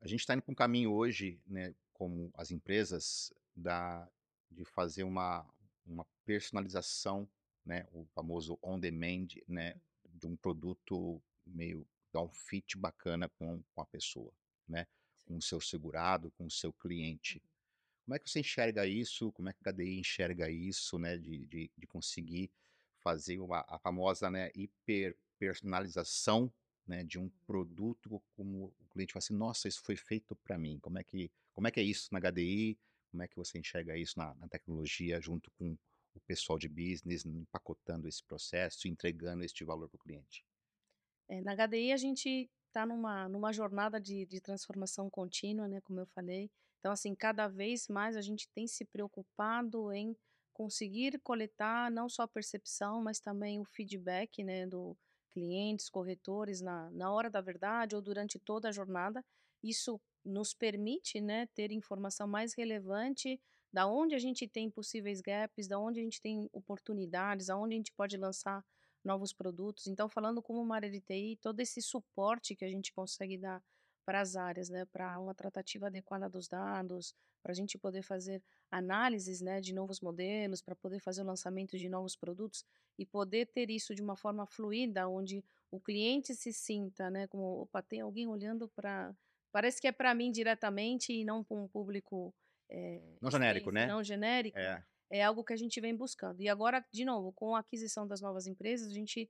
a 0.01 0.07
gente 0.07 0.25
tá 0.25 0.34
indo 0.34 0.43
pra 0.43 0.51
um 0.51 0.55
caminho 0.55 0.91
hoje, 0.93 1.39
né, 1.45 1.74
como 1.93 2.31
as 2.36 2.51
empresas, 2.51 3.34
da 3.55 4.07
de 4.51 4.65
fazer 4.65 5.03
uma 5.03 5.45
uma 5.86 6.05
personalização, 6.25 7.29
né, 7.63 7.88
o 7.91 8.05
famoso 8.15 8.57
on 8.63 8.79
demand, 8.79 9.27
né, 9.48 9.79
de 10.15 10.27
um 10.27 10.36
produto 10.38 11.22
meio 11.45 11.88
dar 12.13 12.22
um 12.24 12.29
fit 12.34 12.77
bacana 12.77 13.29
com 13.29 13.63
com 13.74 13.81
a 13.81 13.86
pessoa, 13.88 14.34
né, 14.67 14.88
com 15.25 15.38
o 15.38 15.41
seu 15.41 15.62
segurado, 15.62 16.31
com 16.31 16.45
o 16.48 16.51
seu 16.51 16.74
cliente. 16.74 17.41
Uhum. 17.43 18.05
Como 18.05 18.15
é 18.15 18.19
que 18.19 18.29
você 18.29 18.39
enxerga 18.39 18.86
isso? 18.88 19.31
Como 19.31 19.50
é 19.50 19.53
que 19.53 19.60
a 19.67 19.72
HDI 19.72 20.00
enxerga 20.00 20.50
isso, 20.50 21.00
né, 21.00 21.17
de 21.17 21.45
de 21.48 21.72
de 21.77 21.88
conseguir 21.88 22.51
fazer 23.00 23.39
uma 23.39 23.65
a 23.67 23.79
famosa, 23.79 24.29
né, 24.31 24.51
hiperpersonalização, 24.55 26.53
né, 26.88 27.03
de 27.03 27.17
um 27.19 27.29
Uhum. 27.29 27.45
produto 27.45 28.22
como 28.36 28.75
o 28.79 28.88
cliente 28.89 29.13
fala 29.13 29.19
assim: 29.19 29.36
"Nossa, 29.36 29.67
isso 29.67 29.81
foi 29.84 29.95
feito 29.95 30.36
pra 30.36 30.57
mim". 30.57 30.79
Como 30.79 31.00
é 31.00 31.03
que 31.03 31.31
como 31.53 31.67
é 31.67 31.72
que 31.72 31.79
é 31.79 31.84
isso 31.84 32.10
na 32.12 32.19
HDI? 32.19 32.79
Como 33.12 33.24
é 33.24 33.27
que 33.27 33.36
você 33.36 33.57
enxerga 33.60 33.98
isso 33.98 34.17
na 34.19 34.36
na 34.36 34.48
tecnologia 34.48 35.19
junto 35.22 35.51
com 35.51 35.77
o 36.15 36.22
pessoal 36.22 36.57
de 36.60 36.67
business, 36.69 37.25
empacotando 37.25 38.07
esse 38.07 38.24
processo 38.24 38.88
entregando 38.88 39.43
este 39.43 39.63
valor 39.63 39.89
para 39.89 39.98
o 39.98 40.00
cliente? 40.00 40.45
É, 41.27 41.41
na 41.41 41.53
HDI 41.53 41.91
a 41.93 41.98
gente 41.98 42.50
tá 42.72 42.86
numa 42.86 43.27
numa 43.29 43.51
jornada 43.53 44.00
de 44.00 44.25
de 44.25 44.39
transformação 44.41 45.10
contínua, 45.10 45.67
né, 45.67 45.81
como 45.81 46.00
eu 46.00 46.05
falei. 46.07 46.51
Então, 46.79 46.91
assim, 46.91 47.15
cada 47.15 47.48
vez 47.48 47.88
mais 47.88 48.15
a 48.15 48.22
gente 48.22 48.48
tem 48.53 48.67
se 48.67 48.86
preocupado 48.86 49.91
em 49.91 50.15
conseguir 50.53 51.19
coletar 51.22 51.89
não 51.91 52.07
só 52.10 52.24
a 52.24 52.27
percepção, 52.27 53.01
mas 53.03 53.19
também 53.19 53.60
o 53.60 53.65
feedback, 53.65 54.43
né, 54.43 54.67
do 54.67 54.95
clientes, 55.31 55.89
corretores 55.89 56.62
na 56.62 56.89
na 56.91 57.12
hora 57.12 57.29
da 57.29 57.41
verdade 57.41 57.95
ou 57.95 58.01
durante 58.01 58.39
toda 58.39 58.69
a 58.69 58.72
jornada. 58.72 59.24
Isso 59.63 60.00
nos 60.24 60.53
permite, 60.53 61.19
né, 61.22 61.48
ter 61.55 61.72
informação 61.72 62.27
mais 62.27 62.53
relevante 62.55 63.39
da 63.75 63.86
onde 63.86 64.15
a 64.15 64.20
gente 64.20 64.48
tem 64.48 64.70
possíveis 64.72 65.20
gaps, 65.20 65.67
da 65.67 65.77
onde 65.77 66.00
a 66.00 66.03
gente 66.03 66.22
tem 66.22 66.50
oportunidades, 66.53 67.50
aonde 67.50 67.75
a 67.75 67.77
gente 67.77 67.91
pode 67.91 68.15
lançar 68.15 68.63
novos 69.03 69.34
produtos. 69.34 69.86
Então, 69.88 70.08
falando 70.08 70.41
como 70.41 70.62
uma 70.62 70.75
área 70.75 70.89
de 70.89 71.01
TI, 71.01 71.36
todo 71.41 71.60
esse 71.60 71.82
suporte 71.82 72.55
que 72.55 72.63
a 72.63 72.70
gente 72.70 72.94
consegue 72.94 73.38
dar 73.38 73.62
para 74.05 74.22
as 74.22 74.38
áreas, 74.38 74.70
né, 74.70 74.86
pra 74.86 75.20
uma 75.20 75.36
tratativa 75.36 75.88
adequada 75.88 76.29
dos 76.29 76.48
dados, 76.48 77.13
pra 77.44 77.53
gente 77.53 77.77
poder 77.77 78.01
fazer 78.01 78.41
análises, 78.72 79.41
né, 79.41 79.60
de 79.60 79.74
novos 79.74 80.00
modelos, 80.00 80.62
pra 80.62 80.74
poder 80.74 81.01
fazer 81.01 81.22
o 81.24 81.25
lançamento 81.25 81.77
de 81.77 81.89
novos 81.89 82.15
produtos 82.15 82.63
e 82.98 83.05
poder 83.05 83.48
ter 83.48 83.70
isso 83.70 83.94
de 83.94 84.01
uma 84.01 84.15
forma 84.15 84.46
fluida, 84.48 85.05
onde 85.10 85.44
o 85.70 85.82
cliente 85.82 86.34
se 86.34 86.53
sinta, 86.53 87.10
né, 87.10 87.27
como: 87.27 87.63
"Opa, 87.63 87.82
tem 87.82 88.00
alguém 88.00 88.25
olhando 88.25 88.70
pra 88.70 89.13
parece 89.51 89.82
que 89.82 89.88
é 89.88 89.91
pra 89.91 90.15
mim 90.15 90.32
diretamente 90.32 91.12
e 91.12 91.25
não 91.25 91.44
pra 91.44 91.58
um 91.58 91.67
público, 91.67 92.34
eh, 92.69 93.19
Não 93.22 93.31
genérico, 93.31 93.72
né? 93.72 93.93
não 93.93 94.03
genérico", 94.03 94.55
É. 94.55 94.84
é 95.12 95.24
algo 95.24 95.43
que 95.43 95.53
a 95.53 95.57
gente 95.57 95.79
vem 95.81 95.95
buscando. 95.95 96.41
E 96.41 96.50
agora, 96.50 96.86
de 96.93 97.05
novo, 97.05 97.31
com 97.34 97.55
a 97.55 97.60
aquisição 97.60 98.07
das 98.07 98.22
novas 98.22 98.48
empresas, 98.48 98.89
a 98.91 98.93
gente 98.93 99.29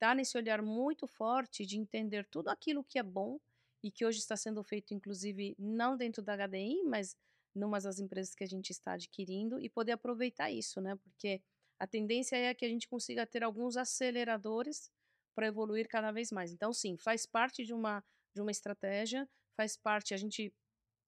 tá 0.00 0.14
nesse 0.14 0.36
olhar 0.36 0.62
muito 0.62 1.06
forte 1.06 1.64
de 1.66 1.78
entender 1.78 2.26
tudo 2.30 2.48
aquilo 2.48 2.84
que 2.84 2.98
é 2.98 3.02
bom 3.02 3.38
e 3.82 3.90
que 3.90 4.04
hoje 4.04 4.18
está 4.18 4.36
sendo 4.36 4.62
feito, 4.64 4.94
inclusive, 4.94 5.54
não 5.58 5.96
dentro 5.96 6.22
da 6.22 6.34
HDI, 6.34 6.82
mas 6.84 7.16
numas 7.54 7.84
das 7.84 8.00
empresas 8.00 8.34
que 8.34 8.42
a 8.44 8.46
gente 8.46 8.70
está 8.70 8.94
adquirindo 8.94 9.60
e 9.60 9.68
poder 9.70 9.92
aproveitar 9.92 10.50
isso, 10.50 10.80
né, 10.80 10.96
porque 10.96 11.42
a 11.78 11.86
tendência 11.86 12.36
é 12.36 12.54
que 12.54 12.64
a 12.64 12.68
gente 12.68 12.88
consiga 12.88 13.26
ter 13.26 13.44
alguns 13.44 13.76
aceleradores 13.76 14.90
pra 15.34 15.46
evoluir 15.46 15.88
cada 15.88 16.12
vez 16.12 16.30
mais. 16.32 16.52
Então, 16.52 16.72
sim, 16.72 16.96
faz 16.98 17.26
parte 17.26 17.64
de 17.64 17.72
uma 17.74 18.04
de 18.34 18.40
uma 18.42 18.50
estratégia, 18.50 19.28
faz 19.56 19.76
parte 19.76 20.12
a 20.12 20.16
gente 20.16 20.52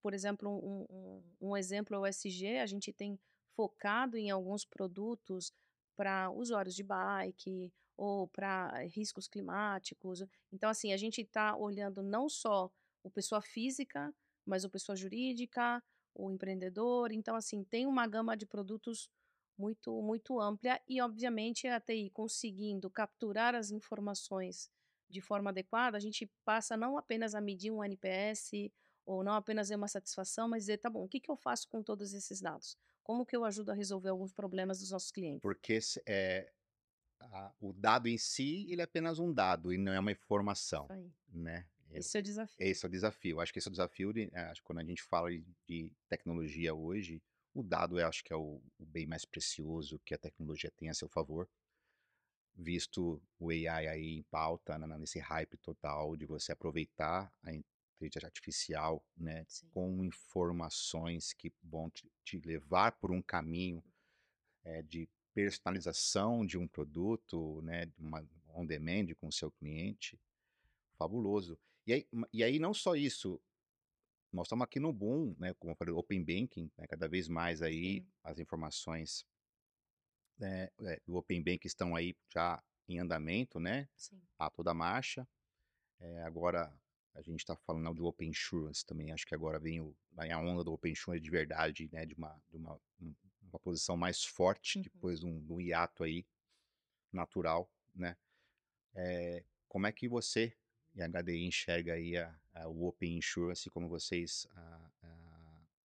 por 0.06 0.14
exemplo, 0.14 0.48
um 0.48 0.86
um 0.88 1.22
um 1.48 1.56
exemplo 1.56 1.96
é 1.96 1.98
o 1.98 2.06
SG, 2.06 2.58
a 2.58 2.66
gente 2.66 2.92
tem 2.92 3.18
focado 3.56 4.16
em 4.16 4.30
alguns 4.30 4.64
produtos 4.64 5.52
pra 5.96 6.30
usuários 6.30 6.76
de 6.76 6.84
bike 6.84 7.72
ou 7.96 8.28
pra 8.28 8.84
riscos 8.84 9.26
climáticos. 9.26 10.22
Então, 10.52 10.70
assim, 10.70 10.92
a 10.92 10.96
gente 10.96 11.24
tá 11.24 11.56
olhando 11.56 12.04
não 12.04 12.28
só 12.28 12.70
o 13.02 13.10
pessoa 13.10 13.40
física, 13.42 14.14
mas 14.46 14.62
o 14.64 14.70
pessoa 14.70 14.94
jurídica, 14.94 15.82
o 16.14 16.30
empreendedor. 16.30 17.10
Então, 17.10 17.34
assim, 17.34 17.64
tem 17.64 17.84
uma 17.84 18.06
gama 18.06 18.36
de 18.36 18.46
produtos 18.46 19.10
muito 19.58 19.90
muito 20.02 20.40
ampla 20.40 20.80
e, 20.86 21.00
obviamente, 21.00 21.66
a 21.66 21.80
TI 21.80 22.10
conseguindo 22.10 22.88
capturar 22.88 23.56
as 23.56 23.72
informações 23.72 24.70
de 25.10 25.20
forma 25.20 25.50
adequada, 25.50 25.96
a 25.96 26.00
gente 26.00 26.30
passa 26.44 26.76
não 26.76 26.96
apenas 26.96 27.34
a 27.34 27.40
medir 27.40 27.72
um 27.72 27.82
NPS 27.82 28.70
ou 29.06 29.24
não 29.24 29.34
apenas 29.34 29.68
ver 29.70 29.76
uma 29.76 29.88
satisfação, 29.88 30.48
mas 30.48 30.64
dizer: 30.64 30.78
"Tá 30.78 30.90
bom, 30.90 31.04
o 31.04 31.08
que 31.08 31.20
que 31.20 31.30
eu 31.30 31.36
faço 31.36 31.68
com 31.68 31.82
todos 31.82 32.12
esses 32.14 32.40
dados? 32.42 32.76
Como 33.04 33.26
que 33.26 33.36
eu 33.36 33.44
ajudo 33.44 33.70
a 33.72 33.74
resolver 33.74 34.10
alguns 34.10 34.32
problemas 34.34 34.80
dos 34.80 34.90
nossos 34.90 35.12
clientes?". 35.12 35.42
Porque 35.42 35.80
se 35.80 36.02
eh, 36.06 36.52
a 37.20 37.54
o 37.60 37.72
dado 37.72 38.08
em 38.08 38.18
si, 38.18 38.66
ele 38.70 38.82
é 38.82 38.84
apenas 38.84 39.18
um 39.18 39.32
dado 39.32 39.72
e 39.72 39.78
não 39.78 39.92
é 39.92 40.00
uma 40.00 40.12
Isso 40.70 40.92
informação, 40.92 40.92
aí. 40.92 41.12
né. 41.28 41.68
Esse 41.90 42.16
é 42.18 42.20
o 42.20 42.22
desafio. 42.22 42.58
esse 42.58 42.86
é 42.86 42.88
o 42.88 42.92
desafio. 42.92 43.40
Acho 43.40 43.52
que 43.52 43.58
esse 43.60 43.68
é 43.68 43.70
o 43.70 43.72
desafio 43.72 44.12
de 44.12 44.30
eh, 44.32 44.40
acho 44.50 44.62
que 44.62 44.66
quando 44.66 44.80
a 44.80 44.84
gente 44.84 45.02
fala 45.02 45.30
de 45.66 45.92
tecnologia 46.08 46.74
hoje, 46.74 47.22
o 47.54 47.62
dado 47.64 48.00
eu 48.00 48.08
acho 48.08 48.24
que 48.24 48.32
é 48.32 48.36
o 48.36 48.62
o 48.78 48.86
bem 48.86 49.06
mais 49.06 49.24
precioso 49.26 50.00
que 50.04 50.14
a 50.14 50.18
tecnologia 50.18 50.70
tem 50.72 50.90
a 50.90 50.94
seu 50.94 51.08
favor. 51.08 51.48
Visto 52.58 53.22
o 53.38 53.50
AI 53.50 53.86
aí 53.86 54.16
em 54.18 54.22
pauta, 54.24 54.76
na 54.78 54.98
nesse 54.98 55.18
hype 55.20 55.56
total 55.58 56.16
de 56.16 56.26
você 56.26 56.52
aproveitar 56.52 57.32
a 57.42 57.52
inteligência 58.04 58.26
artificial, 58.28 59.04
né, 59.16 59.46
Sim. 59.48 59.72
com 59.72 60.04
informações 60.04 61.32
que 61.32 61.52
vão 61.62 61.90
te 61.90 62.10
te 62.24 62.38
levar 62.40 62.92
por 62.98 63.10
um 63.12 63.22
caminho, 63.22 63.82
eh, 64.64 64.82
de 64.82 65.08
personalização 65.34 66.46
de 66.46 66.58
um 66.58 66.68
produto, 66.68 67.62
né, 67.62 67.86
de 67.86 68.00
uma 68.00 68.26
on 68.54 68.66
demand 68.66 69.06
com 69.20 69.28
o 69.28 69.32
seu 69.32 69.50
cliente, 69.52 70.20
fabuloso. 70.98 71.58
E 71.86 71.92
aí 71.94 72.08
e 72.32 72.44
aí 72.44 72.58
não 72.60 72.74
só 72.74 72.96
isso, 72.96 73.40
nós 74.32 74.46
estamos 74.48 74.64
aqui 74.64 74.80
no 74.80 74.92
boom, 74.92 75.34
né, 75.38 75.54
como 75.54 75.72
eu 75.72 75.76
falei, 75.76 75.94
open 75.94 76.24
banking, 76.24 76.70
né, 76.78 76.86
cada 76.88 77.08
vez 77.08 77.28
mais 77.28 77.62
aí 77.62 78.04
Sim. 78.04 78.24
as 78.24 78.38
informações 78.40 79.24
eh 80.40 80.70
eh, 80.84 81.00
do 81.06 81.16
open 81.16 81.42
banking 81.42 81.66
estão 81.66 81.94
aí 81.96 82.14
já 82.32 82.62
em 82.88 82.98
andamento, 83.00 83.58
né, 83.58 83.88
Sim. 83.98 84.26
a 84.38 84.50
toda 84.50 84.74
marcha. 84.74 85.26
Eh, 86.00 86.22
agora 86.22 86.72
a 87.16 87.22
gente 87.22 87.44
tá 87.46 87.56
falando 87.56 87.94
de 87.94 88.02
open 88.02 88.30
insurance 88.30 88.84
também, 88.86 89.12
acho 89.12 89.26
que 89.26 89.34
agora 89.34 89.58
vem 89.60 89.80
o 89.80 89.96
vem 90.12 90.32
a 90.32 90.38
onda 90.40 90.64
do 90.64 90.72
open 90.72 90.92
insurance 90.92 91.22
de 91.24 91.30
verdade, 91.30 91.88
né, 91.92 92.06
de 92.06 92.14
uma 92.14 92.40
de 92.50 92.56
uma 92.56 92.80
um 93.00 93.14
uma 93.42 93.58
posição 93.60 93.96
mais 93.96 94.24
forte 94.24 94.78
Uhum. 94.78 94.82
depois 94.84 95.20
de 95.20 95.26
um 95.26 95.40
de 95.44 95.52
um 95.52 95.60
hiato 95.60 96.04
aí 96.04 96.26
natural, 97.12 97.70
né. 97.94 98.16
Eh, 98.94 99.44
como 99.68 99.86
é 99.86 99.92
que 99.92 100.08
você 100.08 100.54
e 100.94 101.02
a 101.02 101.06
HDI 101.08 101.46
enxerga 101.46 101.94
aí 101.94 102.16
a 102.18 102.38
a 102.54 102.68
o 102.68 102.86
open 102.86 103.18
insurance, 103.18 103.70
como 103.70 103.88
vocês, 103.88 104.46
ah, 104.56 104.90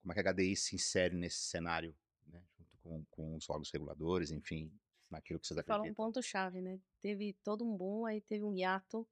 como 0.02 0.12
é 0.14 0.16
que 0.16 0.22
a 0.22 0.34
HDI 0.34 0.56
se 0.56 0.76
insere 0.76 1.16
nesse 1.16 1.40
cenário, 1.40 1.96
né, 2.28 2.44
junto 2.58 2.78
com 2.84 3.06
com, 3.12 3.36
os 3.38 3.50
órgãos 3.50 3.72
reguladores, 3.72 4.32
enfim, 4.32 4.72
naquilo 5.10 5.40
que 5.40 5.48
vocês 5.48 5.58
Você 5.58 5.64
falou 5.64 5.88
um 5.88 5.94
acreditam. 5.94 5.94
ponto-chave, 5.94 6.62
né? 6.62 6.80
Teve 7.00 7.34
todo 7.44 7.66
um 7.66 7.76
boom, 7.76 8.06
aí 8.06 8.22
teve 8.22 8.44
um 8.44 8.54
hiato, 8.54 9.08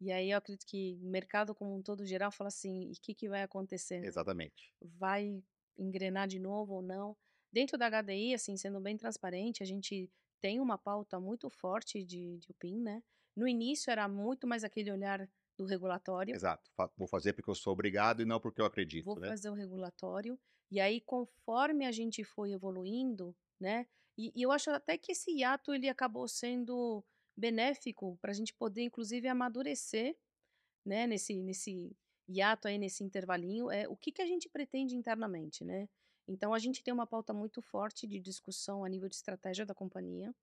e 0.00 0.12
aí 0.12 0.30
eu 0.30 0.38
acredito 0.38 0.66
que 0.66 0.98
o 1.02 1.06
mercado 1.08 1.54
como 1.54 1.76
um 1.76 1.82
todo 1.82 2.06
geral 2.06 2.30
fala 2.30 2.48
assim, 2.48 2.88
e 2.88 2.92
o 2.92 3.00
que, 3.00 3.14
que 3.14 3.28
vai 3.28 3.42
acontecer, 3.42 4.00
né? 4.00 4.06
Exatamente. 4.06 4.72
Vai 4.80 5.42
engrenar 5.76 6.28
de 6.28 6.38
novo 6.38 6.74
ou 6.74 6.82
não? 6.82 7.16
Dentro 7.52 7.78
da 7.78 7.88
HDI, 7.88 8.34
assim, 8.34 8.56
sendo 8.56 8.80
bem 8.80 8.96
transparente, 8.96 9.62
a 9.62 9.66
gente 9.66 10.10
tem 10.40 10.60
uma 10.60 10.78
pauta 10.78 11.18
muito 11.18 11.50
forte 11.50 12.04
de, 12.04 12.38
de 12.38 12.50
UPIM, 12.50 12.80
né? 12.80 13.02
No 13.36 13.48
início 13.48 13.90
era 13.90 14.08
muito 14.08 14.46
mais 14.46 14.64
aquele 14.64 14.90
olhar 14.90 15.28
do 15.56 15.64
regulatório, 15.64 16.34
Exato. 16.34 16.70
Vou 16.96 17.08
fazer 17.08 17.32
porque 17.32 17.50
eu 17.50 17.54
sou 17.54 17.72
obrigado 17.72 18.22
e 18.22 18.24
não 18.24 18.38
porque 18.38 18.60
eu 18.60 18.64
vou 18.64 18.68
acredito, 18.68 19.18
né? 19.18 19.28
fazer 19.28 19.50
o 19.50 19.54
regulatório, 19.54 20.38
e 20.70 20.78
aí 20.78 21.00
conforme 21.00 21.84
a 21.84 21.90
gente 21.90 22.22
foi 22.22 22.52
evoluindo, 22.52 23.34
né? 23.58 23.86
E, 24.16 24.32
e 24.34 24.42
eu 24.42 24.52
acho 24.52 24.70
até 24.70 24.96
que 24.96 25.12
esse 25.12 25.32
hiato 25.32 25.74
ele 25.74 25.88
acabou 25.88 26.28
sendo 26.28 27.04
benéfico 27.38 28.18
para 28.20 28.32
a 28.32 28.34
gente 28.34 28.52
poder, 28.52 28.82
inclusive, 28.82 29.28
amadurecer, 29.28 30.16
né? 30.84 31.06
Nesse, 31.06 31.40
nesse 31.42 31.96
hiato 32.28 32.66
aí, 32.66 32.76
nesse 32.76 33.04
intervalinho, 33.04 33.70
é 33.70 33.88
o 33.88 33.96
que, 33.96 34.10
que 34.10 34.20
a 34.20 34.26
gente 34.26 34.48
pretende 34.48 34.96
internamente, 34.96 35.64
né? 35.64 35.88
Então 36.26 36.52
a 36.52 36.58
gente 36.58 36.82
tem 36.82 36.92
uma 36.92 37.06
pauta 37.06 37.32
muito 37.32 37.62
forte 37.62 38.06
de 38.06 38.20
discussão 38.20 38.84
a 38.84 38.88
nível 38.88 39.08
de 39.08 39.14
estratégia 39.14 39.64
da 39.64 39.74
companhia, 39.74 40.34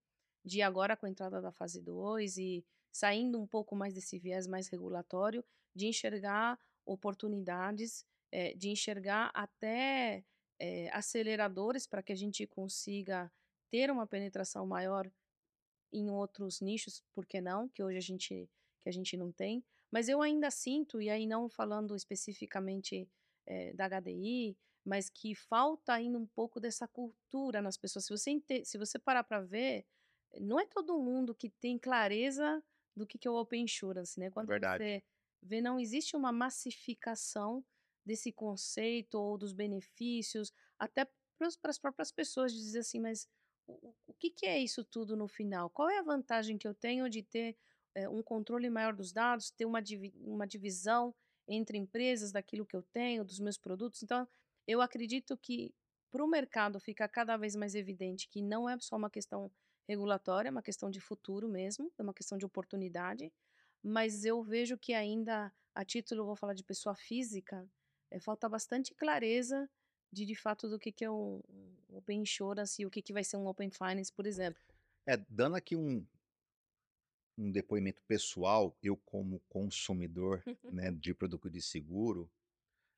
de 0.44 0.62
agora 0.62 0.98
com 0.98 1.06
a 1.06 1.10
entrada 1.10 1.42
da 1.42 1.52
fase 1.52 1.82
2 1.82 2.38
e 2.38 2.66
saindo 2.92 3.40
um 3.40 3.46
pouco 3.46 3.76
mais 3.76 3.94
desse 3.94 4.18
viés 4.18 4.48
mais 4.48 4.68
regulatório, 4.68 5.44
de 5.76 5.88
enxergar 5.88 6.58
oportunidades, 6.86 8.06
eh, 8.32 8.54
de 8.56 8.70
enxergar 8.70 9.32
até 9.34 10.24
eh, 10.60 10.90
aceleradores 10.92 11.86
para 11.86 12.02
que 12.02 12.14
a 12.14 12.16
gente 12.16 12.48
consiga 12.48 13.32
ter 13.70 13.92
uma 13.92 14.08
penetração 14.08 14.66
maior 14.66 15.12
em 15.98 16.10
outros 16.10 16.62
nichos, 16.62 17.04
por 17.14 17.26
que 17.26 17.40
não? 17.42 17.70
Que 17.70 17.84
hoje 17.84 17.98
a 17.98 18.02
gente 18.02 18.50
que 18.84 18.90
a 18.90 18.92
gente 18.92 19.18
não 19.18 19.32
tem. 19.32 19.64
Mas 19.92 20.08
eu 20.08 20.22
ainda 20.22 20.52
sinto, 20.52 21.02
e 21.02 21.10
aí 21.10 21.26
não 21.26 21.50
falando 21.50 21.96
especificamente 21.96 23.10
eh, 23.48 23.74
da 23.74 23.88
HDI, 23.88 24.56
mas 24.86 25.10
que 25.10 25.34
falta 25.34 25.94
ainda 25.94 26.20
um 26.20 26.28
pouco 26.28 26.60
dessa 26.60 26.88
cultura 26.88 27.62
nas 27.62 27.78
pessoas. 27.78 28.06
Se 28.06 28.12
você, 28.16 28.64
se 28.64 28.78
você 28.78 29.00
parar 29.00 29.24
para 29.24 29.42
ver, 29.42 29.86
não 30.40 30.60
é 30.60 30.66
todo 30.68 31.00
mundo 31.00 31.34
que 31.34 31.50
tem 31.50 31.80
clareza 31.80 32.64
do 32.96 33.08
que, 33.08 33.18
que 33.18 33.28
é 33.28 33.32
o 33.32 33.36
Open 33.36 33.64
Insurance, 33.64 34.20
né? 34.20 34.28
É 34.28 34.30
Quando 34.30 34.48
verdade. 34.48 34.84
você 34.84 35.04
vê, 35.42 35.62
não 35.62 35.80
existe 35.80 36.16
uma 36.16 36.32
massificação 36.32 37.66
desse 38.06 38.32
conceito 38.32 39.16
ou 39.16 39.38
dos 39.38 39.52
benefícios, 39.52 40.54
até 40.78 41.08
para 41.38 41.70
as 41.70 41.80
próprias 41.80 42.12
pessoas 42.12 42.54
de 42.54 42.60
dizer 42.60 42.80
assim, 42.80 43.00
mas 43.00 43.28
o, 43.68 43.94
o 44.08 44.14
que, 44.14 44.30
que 44.30 44.46
é 44.46 44.60
isso 44.60 44.84
tudo 44.84 45.16
no 45.16 45.28
final? 45.28 45.70
Qual 45.70 45.90
é 45.90 46.00
a 46.00 46.04
vantagem 46.04 46.58
que 46.58 46.68
eu 46.68 46.74
tenho 46.74 47.10
de 47.10 47.24
ter 47.24 47.58
eh, 47.96 48.08
um 48.10 48.22
controle 48.24 48.70
maior 48.70 48.94
dos 48.96 49.12
dados, 49.12 49.52
ter 49.52 49.66
uma, 49.66 49.82
divi- 49.82 50.14
uma 50.18 50.48
divisão 50.48 51.14
entre 51.48 51.78
empresas 51.78 52.32
daquilo 52.32 52.66
que 52.66 52.76
eu 52.76 52.84
tenho, 52.84 53.24
dos 53.26 53.40
meus 53.40 53.58
produtos? 53.58 54.04
Então, 54.04 54.28
eu 54.68 54.82
acredito 54.82 55.38
que 55.38 55.74
para 56.12 56.24
o 56.24 56.28
mercado 56.28 56.80
fica 56.80 57.08
cada 57.08 57.38
vez 57.38 57.56
mais 57.56 57.76
evidente 57.76 58.30
que 58.30 58.42
não 58.42 58.70
é 58.70 58.78
só 58.80 58.96
uma 58.96 59.10
questão 59.10 59.52
regulatória, 59.88 60.50
é 60.50 60.52
uma 60.52 60.62
questão 60.64 60.90
de 60.90 61.00
futuro 61.00 61.48
mesmo, 61.50 61.92
é 61.98 62.02
uma 62.04 62.14
questão 62.14 62.38
de 62.38 62.46
oportunidade, 62.46 63.32
mas 63.84 64.26
eu 64.26 64.42
vejo 64.44 64.78
que 64.78 64.94
ainda, 64.94 65.54
a 65.74 65.86
título, 65.86 66.26
vou 66.26 66.36
falar 66.36 66.54
de 66.54 66.64
pessoa 66.64 66.96
física, 66.96 67.68
eh, 68.12 68.20
falta 68.20 68.50
bastante 68.50 68.94
clareza 68.96 69.70
de, 70.12 70.26
de 70.26 70.36
fato, 70.36 70.70
do 70.70 70.80
que, 70.80 70.92
que 70.92 71.06
é 71.06 71.12
um, 71.12 71.42
Open 71.90 72.22
Insurance 72.22 72.82
e 72.82 72.86
o 72.86 72.90
que, 72.90 73.02
que 73.02 73.14
vai 73.14 73.24
ser 73.24 73.38
um 73.38 73.48
Open 73.48 73.70
Finance, 73.70 74.12
por 74.12 74.26
exemplo. 74.26 74.62
É, 75.06 75.18
dando 75.30 75.56
aqui 75.56 75.76
um, 75.76 76.06
um 77.38 77.52
depoimento 77.52 78.02
pessoal, 78.04 78.76
eu 78.82 78.98
como 78.98 79.40
consumidor, 79.50 80.44
né, 80.72 80.92
de 80.92 81.14
produto 81.14 81.50
de 81.50 81.62
seguro, 81.62 82.30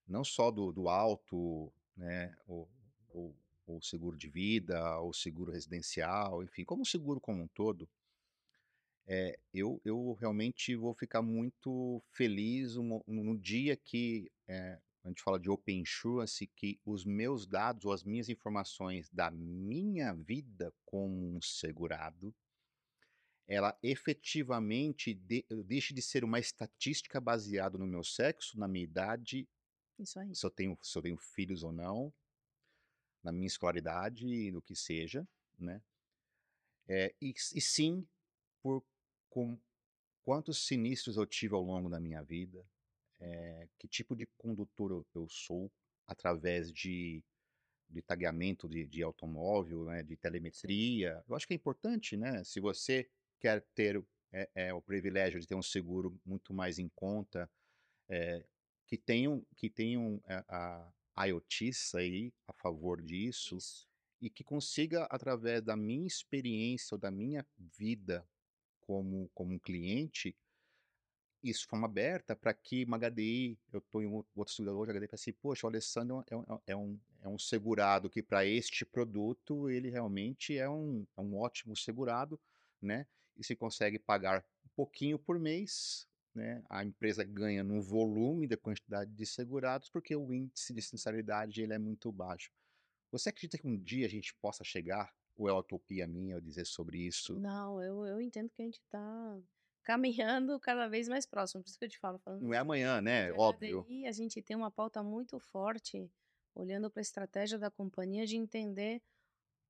não 0.07 0.23
só 0.23 0.49
do, 0.51 0.71
do 0.71 0.87
alto, 0.87 1.71
né, 1.95 2.35
o, 2.47 2.67
o, 3.09 3.33
o 3.67 3.81
seguro 3.81 4.17
de 4.17 4.29
vida, 4.29 4.99
o 5.01 5.13
seguro 5.13 5.51
residencial, 5.51 6.43
enfim, 6.43 6.63
como 6.63 6.85
seguro 6.85 7.19
como 7.19 7.43
um 7.43 7.47
todo, 7.47 7.89
é, 9.09 9.39
eu, 9.53 9.81
eu 9.85 10.13
realmente 10.19 10.75
vou 10.75 10.93
ficar 10.93 11.21
muito 11.21 12.03
feliz 12.11 12.75
no, 12.75 13.01
no 13.07 13.37
dia 13.37 13.75
que 13.77 14.29
é, 14.47 14.77
a 15.03 15.07
gente 15.09 15.21
fala 15.21 15.39
de 15.39 15.49
Open 15.49 15.81
Insurance, 15.81 16.45
que 16.47 16.79
os 16.85 17.05
meus 17.05 17.45
dados 17.47 17.85
ou 17.85 17.93
as 17.93 18.03
minhas 18.03 18.29
informações 18.29 19.09
da 19.09 19.31
minha 19.31 20.13
vida 20.13 20.73
como 20.85 21.35
um 21.35 21.41
segurado 21.41 22.35
ela 23.47 23.77
efetivamente 23.81 25.13
de 25.13 25.45
deixe 25.65 25.93
de 25.93 26.01
ser 26.01 26.23
uma 26.23 26.37
estatística 26.37 27.21
baseada 27.21 27.77
no 27.77 27.87
meu 27.87 28.03
sexo, 28.03 28.59
na 28.59 28.67
minha 28.67 28.83
idade, 28.83 29.47
se 30.03 30.45
eu 30.45 30.51
tenho 30.51 30.77
se 30.83 30.97
eu 30.97 31.01
tenho 31.01 31.17
filhos 31.17 31.63
ou 31.63 31.71
não, 31.71 32.13
na 33.23 33.31
minha 33.31 33.47
escolaridade, 33.47 34.51
no 34.51 34.61
que 34.61 34.75
seja, 34.75 35.25
né. 35.57 35.81
Eh, 36.89 37.15
e 37.21 37.29
e 37.29 37.61
sim 37.61 38.05
por 38.61 38.83
com 39.29 39.57
quantos 40.23 40.67
sinistros 40.67 41.15
eu 41.15 41.25
tive 41.25 41.53
ao 41.55 41.61
longo 41.61 41.89
da 41.89 41.99
minha 41.99 42.21
vida, 42.21 42.65
eh, 43.19 43.69
que 43.79 43.87
tipo 43.87 44.15
de 44.15 44.27
condutor 44.37 45.05
eu 45.15 45.27
sou, 45.29 45.71
através 46.07 46.71
de 46.71 47.23
de 47.89 48.01
tagueamento 48.03 48.67
de 48.69 48.87
de 48.87 49.03
automóvel, 49.03 49.85
né, 49.85 50.03
de 50.03 50.17
telemetria. 50.17 51.23
Eu 51.27 51.35
acho 51.35 51.47
que 51.47 51.53
é 51.53 51.57
importante, 51.57 52.17
né, 52.17 52.43
se 52.43 52.59
você 52.61 53.09
quer 53.39 53.65
ter 53.75 53.97
o 53.97 54.07
eh 54.33 54.49
eh, 54.55 54.73
o 54.73 54.81
privilégio 54.81 55.39
de 55.41 55.47
ter 55.47 55.55
um 55.55 55.61
seguro 55.63 56.19
muito 56.25 56.53
mais 56.53 56.79
em 56.79 56.89
conta, 56.89 57.49
eh, 58.09 58.45
que 58.87 58.97
tenham 58.97 59.45
que 59.57 59.69
tenham 59.69 60.21
a 60.27 60.93
a 61.17 61.27
IoTs 61.29 61.95
aí 61.95 62.33
a 62.47 62.53
favor 62.53 63.01
disso, 63.03 63.55
Isso. 63.55 63.87
e 64.21 64.29
que 64.29 64.43
consiga 64.43 65.05
através 65.11 65.61
da 65.63 65.75
minha 65.77 66.07
experiência 66.07 66.95
ou 66.95 66.99
da 66.99 67.11
minha 67.11 67.45
vida 67.57 68.27
como 68.81 69.29
como 69.35 69.53
um 69.55 69.59
cliente, 69.59 70.35
isso 71.43 71.61
de 71.61 71.67
forma 71.67 71.85
aberta 71.87 72.35
para 72.35 72.53
que 72.53 72.83
uma 72.85 72.97
HDI 72.97 73.59
eu 73.71 73.79
estou 73.79 74.01
em 74.01 74.07
um 74.07 74.23
outro 74.35 74.53
segurador 74.53 74.87
de 74.87 74.93
HDI 74.93 75.07
fala 75.07 75.15
assim: 75.15 75.33
"Poxa, 75.33 75.67
o 75.67 75.69
Alessandro 75.69 76.23
é 76.29 76.35
um 76.35 76.43
é 76.43 76.59
é 76.67 76.75
um 76.75 76.99
é 77.23 77.27
um 77.27 77.39
segurado 77.39 78.09
que 78.09 78.21
para 78.23 78.45
este 78.45 78.85
produto 78.85 79.69
ele 79.69 79.89
realmente 79.89 80.57
é 80.57 80.69
um 80.69 81.05
é 81.17 81.21
um 81.21 81.37
ótimo 81.37 81.75
segurado", 81.75 82.39
né, 82.81 83.05
e 83.35 83.43
se 83.43 83.55
consegue 83.55 83.99
pagar 83.99 84.43
um 84.65 84.69
pouquinho 84.75 85.17
por 85.19 85.39
mês, 85.39 86.07
né, 86.33 86.63
a 86.69 86.83
empresa 86.83 87.23
ganha 87.23 87.63
no 87.63 87.81
volume 87.81 88.47
da 88.47 88.57
quantidade 88.57 89.11
de 89.11 89.25
segurados, 89.25 89.89
porque 89.89 90.15
o 90.15 90.33
índice 90.33 90.73
de 90.73 90.81
sinistralidade 90.81 91.61
ele 91.61 91.73
é 91.73 91.79
muito 91.79 92.11
baixo. 92.11 92.51
Você 93.11 93.29
acredita 93.29 93.57
que 93.57 93.67
um 93.67 93.77
dia 93.77 94.05
a 94.05 94.09
gente 94.09 94.33
possa 94.35 94.63
chegar, 94.63 95.13
ou 95.35 95.47
é 95.47 95.53
utopia 95.53 96.07
minha 96.07 96.35
eu 96.35 96.41
dizer 96.41 96.65
sobre 96.65 96.99
isso? 96.99 97.33
Não, 97.39 97.81
eu, 97.81 98.05
eu 98.05 98.21
entendo 98.21 98.49
que 98.49 98.61
a 98.61 98.65
gente 98.65 98.79
está 98.79 99.39
caminhando 99.87 100.59
cada 100.59 100.85
vez 100.89 101.07
mais 101.07 101.25
próximo. 101.25 101.63
Por 101.63 101.69
isso 101.69 101.79
que 101.79 101.85
eu 101.85 101.89
te 101.89 101.97
falo, 101.97 102.19
Não 102.41 102.53
é 102.53 102.57
amanhã, 102.57 103.01
né, 103.01 103.31
óbvio. 103.31 103.83
HDI, 103.83 104.05
a 104.05 104.11
gente 104.11 104.41
tem 104.41 104.53
uma 104.53 104.69
pauta 104.69 105.01
muito 105.01 105.39
forte, 105.39 106.11
olhando 106.53 106.91
para 106.91 106.99
a 106.99 107.07
estratégia 107.09 107.57
da 107.57 107.71
companhia, 107.71 108.25
de 108.25 108.35
entender, 108.35 109.01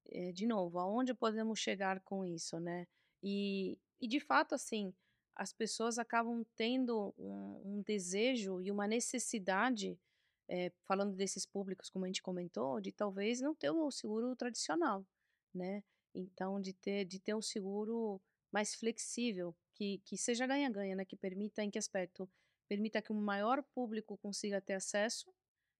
eh, 0.10 0.32
de 0.32 0.48
novo, 0.48 0.80
aonde 0.80 1.14
podemos 1.14 1.60
chegar 1.60 2.00
com 2.00 2.26
isso, 2.26 2.60
né? 2.60 2.88
E, 3.22 3.78
e 4.02 4.08
de 4.08 4.20
fato, 4.20 4.56
assim, 4.56 4.92
as 5.36 5.54
pessoas 5.54 6.00
acabam 6.00 6.44
tendo 6.56 7.14
um, 7.16 7.62
um 7.64 7.82
desejo 7.84 8.60
e 8.60 8.72
uma 8.72 8.88
necessidade, 8.88 10.00
eh, 10.50 10.72
falando 10.88 11.16
desses 11.16 11.46
públicos, 11.46 11.92
como 11.92 12.06
a 12.06 12.08
gente 12.08 12.24
comentou, 12.24 12.82
de 12.82 12.92
talvez 12.92 13.40
não 13.40 13.54
ter 13.54 13.70
o 13.70 13.92
seguro 13.92 14.36
tradicional, 14.36 15.06
né? 15.54 15.84
Então, 16.16 16.60
de 16.60 16.74
ter, 16.74 17.06
de 17.06 17.20
ter 17.20 17.36
um 17.36 17.42
seguro 17.42 18.20
mais 18.52 18.74
flexível, 18.74 19.56
que, 19.78 20.00
que 20.00 20.18
seja 20.18 20.48
ganha-ganha, 20.48 20.96
né? 20.96 21.06
Que 21.06 21.16
permita, 21.16 21.64
em 21.64 21.70
que 21.70 21.78
aspecto? 21.78 22.30
Permita 22.68 23.02
que 23.02 23.12
o 23.12 23.16
maior 23.16 23.64
público 23.76 24.18
consiga 24.18 24.60
ter 24.60 24.74
acesso, 24.74 25.32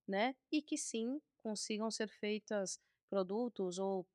né? 0.08 0.36
E 0.52 0.62
que 0.62 0.78
sim, 0.78 1.20
consigam 1.42 1.90
ser 1.90 2.08
feitas 2.08 2.80
produtos 3.10 3.80
ou 3.80 4.08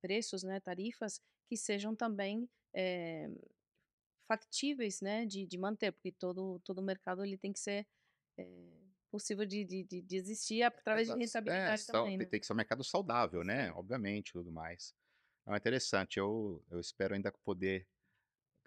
preços, 0.00 0.42
né? 0.42 0.60
Tarifas 0.60 1.20
que 1.48 1.56
sejam 1.56 1.96
também 1.96 2.48
eh, 2.74 3.28
factíveis, 4.28 5.00
né? 5.00 5.24
De, 5.24 5.46
de 5.46 5.58
manter, 5.58 5.92
porque 5.92 6.12
todo, 6.12 6.60
todo 6.60 6.82
mercado 6.82 7.24
ele 7.24 7.38
tem 7.38 7.52
que 7.52 7.60
ser 7.60 7.86
eh, 8.38 8.80
possível 9.10 9.46
de, 9.46 9.64
de, 9.64 10.02
de, 10.02 10.16
existir 10.16 10.62
através 10.62 11.08
de 11.08 11.14
Exato. 11.14 11.20
É, 11.20 11.24
rentabilidade 11.24 11.82
são 11.82 11.92
também, 11.92 12.18
tem 12.18 12.26
né? 12.26 12.30
tem 12.30 12.40
que 12.40 12.46
ser 12.46 12.52
um 12.52 12.56
mercado 12.56 12.84
saudável, 12.84 13.42
né, 13.42 13.72
obviamente, 13.72 14.32
tudo 14.32 14.52
mais. 14.52 14.94
É 15.48 15.56
interessante, 15.56 16.18
eu 16.18 16.62
eu 16.70 16.78
espero 16.78 17.14
ainda 17.14 17.32
poder 17.44 17.88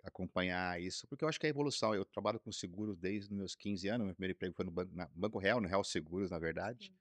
acompanhar 0.04 0.82
isso, 0.82 1.08
porque 1.08 1.24
eu 1.24 1.30
acho 1.30 1.40
que 1.40 1.46
é 1.46 1.50
a 1.50 1.52
evolução, 1.52 1.96
eu 1.96 2.04
trabalho 2.04 2.40
com 2.40 2.52
seguros 2.52 2.98
desde 2.98 3.34
meus 3.34 3.56
15 3.56 3.88
anos, 3.88 4.06
meu 4.06 4.14
primeiro 4.14 4.36
emprego 4.36 4.54
foi 4.54 4.66
no 4.66 4.72
banco 4.72 4.94
na 4.94 5.10
Banco 5.16 5.40
Real, 5.40 5.62
no 5.62 5.68
Real 5.68 5.84
Seguros, 5.84 6.30
na 6.30 6.38
verdade, 6.38 6.88
Sim. 6.88 6.96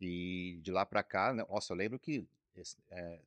e 0.00 0.58
de 0.60 0.72
lá 0.72 0.84
para 0.84 1.04
cá, 1.04 1.32
né, 1.32 1.44
nossa, 1.48 1.72
eu 1.72 1.76
lembro 1.76 1.98
que 1.98 2.26
eh, 2.90 3.22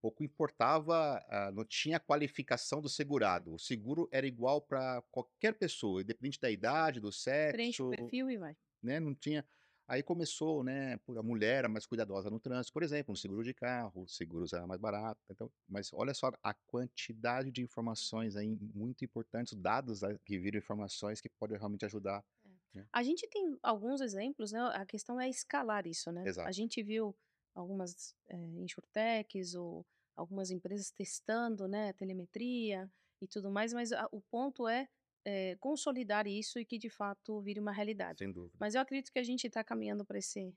pouco 0.00 0.22
importava, 0.22 1.24
ah, 1.28 1.50
não 1.52 1.64
tinha 1.64 1.98
qualificação 1.98 2.82
do 2.82 2.88
segurado, 2.88 3.54
o 3.54 3.58
seguro 3.58 4.08
era 4.12 4.26
igual 4.26 4.60
para 4.60 5.02
qualquer 5.10 5.54
pessoa, 5.54 6.02
independente 6.02 6.38
da 6.38 6.50
idade, 6.50 7.00
do 7.00 7.08
Preenche 7.10 7.82
o 7.82 7.88
sexo, 7.88 7.90
perfil 7.90 8.30
e 8.30 8.36
vai. 8.36 8.56
né, 8.82 9.00
não 9.00 9.14
tinha 9.14 9.42
aí 9.88 10.02
começou, 10.02 10.64
né, 10.64 10.96
por 10.98 11.18
a 11.18 11.22
mulher 11.22 11.68
mais 11.68 11.86
cuidadosa 11.86 12.30
no 12.30 12.40
trânsito, 12.40 12.72
por 12.72 12.82
exemplo, 12.82 13.12
no 13.12 13.16
seguro 13.16 13.44
de 13.44 13.54
carro, 13.54 14.02
os 14.02 14.16
seguros 14.16 14.52
era 14.52 14.66
mais 14.66 14.80
barato, 14.80 15.20
então 15.30 15.50
mas 15.68 15.90
olha 15.92 16.14
só 16.14 16.30
a 16.42 16.54
quantidade 16.66 17.50
de 17.52 17.62
informações 17.62 18.36
aí 18.36 18.56
muito 18.74 19.04
importantes, 19.04 19.54
dados 19.56 20.02
a 20.04 20.18
que 20.18 20.38
viram 20.38 20.58
informações 20.58 21.20
que 21.20 21.30
podem 21.30 21.58
realmente 21.58 21.84
ajudar, 21.86 22.24
É. 22.44 22.48
né. 22.74 22.86
A 22.92 23.02
gente 23.02 23.28
tem 23.28 23.58
alguns 23.62 24.00
exemplos, 24.00 24.52
né, 24.52 24.60
a 24.72 24.86
questão 24.86 25.20
é 25.20 25.28
escalar 25.28 25.86
isso, 25.86 26.10
né. 26.12 26.30
A 26.42 26.52
Exato. 26.52 26.52
gente 26.52 26.82
viu 26.82 27.16
algumas, 27.54 28.14
eh, 28.28 28.36
insurtechs 28.62 29.54
ou 29.54 29.86
algumas 30.14 30.50
empresas 30.50 30.90
testando, 30.90 31.68
né, 31.68 31.92
telemetria 31.92 32.90
e 33.20 33.26
tudo 33.28 33.50
mais, 33.50 33.72
mas 33.72 33.92
a 33.92 34.08
o 34.12 34.20
ponto 34.22 34.66
é, 34.68 34.88
eh, 35.26 35.56
consolidar 35.58 36.26
isso 36.28 36.56
e 36.60 36.64
que 36.64 36.78
de 36.78 36.88
fato 36.88 37.40
vire 37.40 37.58
uma 37.58 37.72
realidade. 37.72 38.20
Sem 38.20 38.30
dúvida. 38.30 38.56
Mas 38.60 38.76
eu 38.76 38.80
acredito 38.80 39.10
que 39.10 39.18
a 39.18 39.24
gente 39.24 39.44
está 39.44 39.64
caminhando 39.64 40.04
para 40.04 40.18
esse 40.18 40.54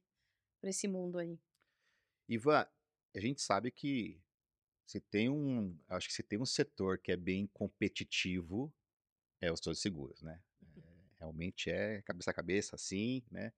esse 0.61 0.87
mundo 0.87 1.17
aí. 1.17 1.39
Ivan, 2.27 2.67
a 3.15 3.19
gente 3.19 3.41
sabe 3.41 3.71
que 3.71 4.21
se 4.85 4.99
tem 4.99 5.29
um 5.29 5.75
acho 5.87 6.07
que 6.07 6.13
se 6.13 6.21
tem 6.21 6.39
um 6.39 6.45
setor 6.45 6.99
que 6.99 7.11
é 7.11 7.17
bem 7.17 7.47
competitivo, 7.47 8.71
é 9.41 9.51
o 9.51 9.57
setor 9.57 9.73
de 9.73 9.79
seguros, 9.79 10.21
né. 10.21 10.39
Eh, 10.77 10.81
realmente 11.19 11.71
é 11.71 12.01
cabeça 12.03 12.29
a 12.29 12.33
cabeça, 12.33 12.75
assim, 12.75 13.23
né. 13.31 13.51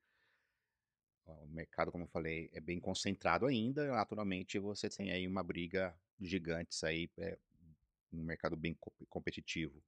O 1.26 1.47
mercado, 1.47 1.91
como 1.91 2.04
eu 2.04 2.08
falei, 2.08 2.50
é 2.52 2.60
bem 2.60 2.80
concentrado 2.80 3.45
ainda, 3.45 3.88
naturalmente 3.88 4.60
você 4.60 4.89
tem 4.89 5.08
Sim. 5.08 5.12
aí 5.12 5.28
uma 5.28 5.43
briga 5.43 5.95
gigantes 6.19 6.84
aí, 6.84 7.10
eh, 7.17 7.38
um 8.13 8.24
mercado 8.24 8.56
bem 8.56 8.74
com 8.74 8.91
competitivo. 9.10 9.82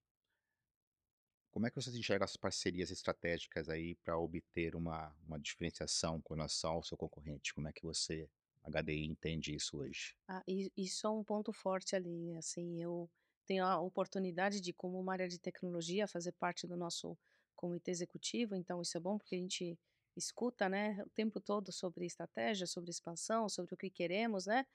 Como 1.54 1.68
é 1.68 1.70
que 1.70 1.76
vocês 1.76 1.96
enxergam 1.96 2.26
as 2.26 2.36
parcerias 2.36 2.90
estratégicas 2.90 3.70
aí 3.70 3.94
para 3.96 4.18
obter 4.18 4.76
uma 4.76 5.16
uma 5.26 5.40
diferenciação 5.40 6.20
com 6.20 6.34
relação 6.34 6.74
ao 6.74 6.84
seu 6.84 6.98
concorrente? 6.98 7.54
Como 7.54 7.68
é 7.68 7.72
que 7.72 7.84
você, 7.84 8.28
HDI, 8.64 9.06
entende 9.06 9.54
isso 9.56 9.78
hoje? 9.78 10.18
Ah, 10.28 10.42
isso 10.48 11.06
é 11.08 11.10
um 11.10 11.24
ponto 11.24 11.52
forte 11.52 11.96
ali, 11.96 12.34
assim, 12.38 12.82
eu 12.82 13.10
tenho 13.46 13.66
a 13.66 13.80
oportunidade 13.80 14.62
de, 14.62 14.72
como 14.74 15.00
uma 15.00 15.12
área 15.14 15.28
de 15.28 15.38
tecnologia, 15.40 16.08
fazer 16.08 16.32
parte 16.34 16.66
do 16.66 16.78
nosso 16.78 17.18
comitê 17.56 17.92
executivo, 17.92 18.56
então 18.56 18.82
isso 18.82 18.98
é 18.98 19.02
bom, 19.02 19.18
porque 19.18 19.36
a 19.36 19.40
gente 19.40 19.78
escuta, 20.16 20.70
né, 20.70 21.04
o 21.06 21.10
tempo 21.10 21.42
todo 21.42 21.72
sobre 21.74 22.06
estratégia, 22.06 22.66
sobre 22.68 22.90
expansão, 22.92 23.50
sobre 23.50 23.74
o 23.74 23.78
que 23.78 23.90
queremos, 23.90 24.46
né, 24.46 24.66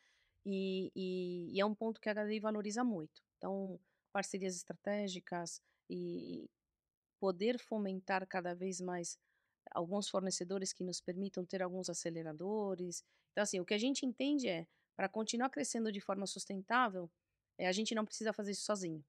e 0.47 0.91
e 0.95 1.53
e 1.57 1.61
é 1.61 1.67
um 1.67 1.75
ponto 1.75 2.01
que 2.01 2.09
a 2.11 2.15
HDI 2.15 2.41
valoriza 2.41 2.85
muito. 2.85 3.23
Então, 3.39 3.81
parcerias 4.13 4.57
estratégicas 4.57 5.63
e 5.91 6.51
poder 7.21 7.59
fomentar 7.59 8.27
cada 8.27 8.55
vez 8.55 8.81
mais 8.81 9.19
alguns 9.73 10.09
fornecedores 10.09 10.73
que 10.73 10.85
nos 10.85 11.01
permitam 11.01 11.45
ter 11.45 11.63
alguns 11.63 11.89
aceleradores. 11.91 13.05
Então, 13.33 13.43
assim, 13.43 13.61
o 13.61 13.65
que 13.65 13.75
a 13.75 13.79
gente 13.79 14.07
entende 14.07 14.49
é, 14.49 14.67
para 14.97 15.09
continuar 15.09 15.51
crescendo 15.51 15.93
de 15.93 16.01
forma 16.01 16.27
sustentável, 16.27 17.11
eh, 17.59 17.67
a 17.67 17.73
gente 17.73 17.95
não 17.95 18.05
precisa 18.05 18.33
fazer 18.33 18.53
isso 18.53 18.63
sozinho, 18.65 19.05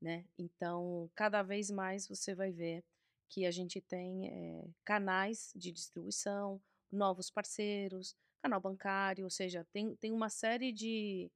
né. 0.00 0.24
Então, 0.38 1.10
cada 1.14 1.42
vez 1.42 1.70
mais 1.70 2.08
você 2.08 2.34
vai 2.34 2.52
ver 2.52 2.84
que 3.28 3.46
a 3.46 3.50
gente 3.50 3.80
tem, 3.80 4.28
eh, 4.28 4.68
canais 4.84 5.52
de 5.54 5.72
distribuição, 5.72 6.60
novos 6.90 7.30
parceiros, 7.30 8.16
canal 8.42 8.60
bancário, 8.60 9.24
ou 9.24 9.30
seja, 9.30 9.66
tem 9.72 9.94
tem 9.96 10.12
uma 10.12 10.30
série 10.30 10.72
de 10.72 11.30